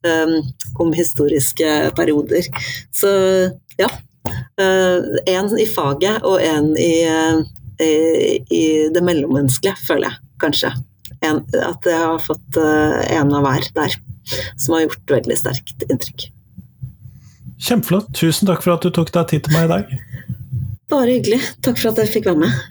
um, 0.07 0.39
om 0.81 0.93
historiske 0.95 1.71
perioder. 1.97 2.49
Så 2.95 3.11
ja. 3.79 3.91
En 4.57 5.51
uh, 5.51 5.59
i 5.61 5.67
faget 5.69 6.23
og 6.25 6.41
en 6.41 6.71
i, 6.81 7.05
i, 7.83 7.91
i 8.49 8.63
det 8.89 9.03
mellommenneskelige, 9.05 9.77
føler 9.85 10.09
jeg 10.09 10.25
kanskje. 10.41 10.71
En, 11.25 11.43
at 11.61 11.85
jeg 11.87 12.01
har 12.01 12.21
fått 12.23 12.57
eh, 12.59 13.01
en 13.17 13.33
av 13.33 13.45
hver 13.45 13.69
der, 13.77 13.99
som 14.57 14.75
har 14.75 14.87
gjort 14.87 15.17
veldig 15.19 15.37
sterkt 15.39 15.85
inntrykk. 15.89 16.29
Kjempeflott. 17.61 18.11
Tusen 18.13 18.49
takk 18.49 18.63
for 18.65 18.75
at 18.75 18.83
du 18.83 18.91
tok 18.93 19.13
deg 19.15 19.31
tid 19.31 19.45
til 19.47 19.55
meg 19.55 19.67
i 19.67 19.73
dag. 19.77 19.97
Bare 20.91 21.17
hyggelig. 21.17 21.41
Takk 21.65 21.79
for 21.79 21.93
at 21.93 22.03
jeg 22.03 22.17
fikk 22.17 22.31
være 22.31 22.45
med. 22.45 22.63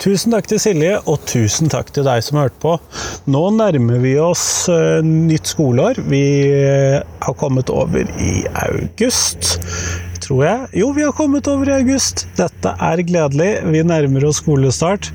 Tusen 0.00 0.32
takk 0.32 0.46
til 0.48 0.56
Silje, 0.62 0.94
og 1.12 1.20
tusen 1.28 1.68
takk 1.68 1.90
til 1.92 2.06
deg 2.06 2.22
som 2.24 2.38
hørte 2.40 2.56
på. 2.62 2.70
Nå 3.28 3.42
nærmer 3.52 4.00
vi 4.00 4.14
oss 4.16 4.64
uh, 4.72 5.04
nytt 5.04 5.52
skoleår. 5.52 6.00
Vi 6.08 6.22
uh, 6.56 7.02
har 7.20 7.36
kommet 7.36 7.68
over 7.68 8.08
i 8.16 8.46
august 8.64 9.58
tror 10.30 10.44
jeg. 10.46 10.66
Jo, 10.78 10.92
vi 10.94 11.02
har 11.02 11.12
kommet 11.16 11.48
over 11.50 11.68
i 11.68 11.74
august. 11.80 12.26
Dette 12.38 12.70
er 12.78 13.02
gledelig. 13.02 13.48
Vi 13.66 13.82
nærmer 13.82 14.28
oss 14.28 14.38
skolestart. 14.38 15.10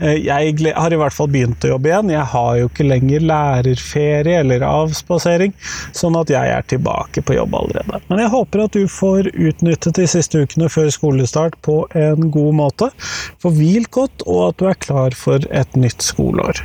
Eh, 0.00 0.18
jeg 0.26 0.72
har 0.74 0.92
i 0.92 0.98
hvert 0.98 1.14
fall 1.14 1.30
begynt 1.30 1.62
å 1.64 1.70
jobbe 1.76 1.92
igjen. 1.92 2.10
Jeg 2.10 2.26
har 2.32 2.56
jo 2.58 2.70
ikke 2.70 2.88
lenger 2.88 3.26
lærerferie 3.30 4.40
eller 4.42 4.64
avspasering, 4.66 5.54
sånn 5.96 6.18
at 6.18 6.32
jeg 6.34 6.54
er 6.56 6.66
tilbake 6.66 7.22
på 7.22 7.36
jobb 7.38 7.54
allerede. 7.54 8.00
Men 8.10 8.24
jeg 8.24 8.32
håper 8.34 8.64
at 8.64 8.74
du 8.74 8.88
får 8.90 9.30
utnyttet 9.32 10.00
de 10.00 10.08
siste 10.10 10.42
ukene 10.42 10.70
før 10.72 10.90
skolestart 10.94 11.54
på 11.66 11.84
en 11.94 12.30
god 12.34 12.58
måte. 12.58 12.90
Få 13.42 13.54
hvilt 13.54 13.92
godt, 13.94 14.26
og 14.26 14.48
at 14.48 14.58
du 14.58 14.66
er 14.72 14.80
klar 14.82 15.14
for 15.16 15.46
et 15.54 15.78
nytt 15.78 16.02
skoleår. 16.02 16.64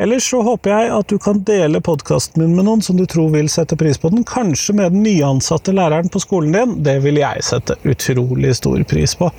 Ellers 0.00 0.28
så 0.28 0.42
håper 0.44 0.74
jeg 0.74 0.92
at 0.98 1.08
du 1.08 1.16
kan 1.22 1.40
dele 1.48 1.80
podkasten 1.84 2.44
min 2.44 2.52
med 2.58 2.68
noen 2.68 2.84
som 2.84 3.00
du 3.00 3.06
tror 3.08 3.32
vil 3.32 3.48
sette 3.52 3.78
pris 3.80 3.98
på 4.00 4.12
den, 4.12 4.26
kanskje 4.28 4.76
med 4.76 4.92
den 4.92 5.04
nyansatte 5.06 5.72
læreren 5.76 6.12
på 6.12 6.20
skolen 6.22 6.54
din. 6.54 6.78
Det 6.84 6.98
vil 7.04 7.20
jeg 7.20 7.29
jeg 7.36 7.46
sette 7.46 7.78
utrolig 7.84 8.54
stor 8.58 8.82
pris 8.90 9.16
på. 9.16 9.30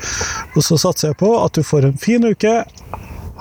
Og 0.55 0.63
så 0.63 0.79
satser 0.81 1.11
jeg 1.11 1.21
på 1.21 1.33
at 1.43 1.55
du 1.55 1.63
får 1.63 1.91
en 1.91 1.97
fin 1.97 2.25
uke. 2.27 2.61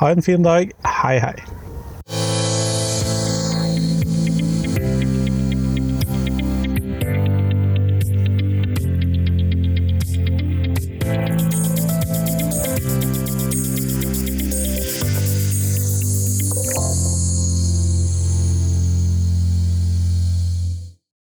Ha 0.00 0.12
en 0.12 0.22
fin 0.24 0.42
dag. 0.42 0.72
Hei, 1.00 1.18
hei. 1.22 2.49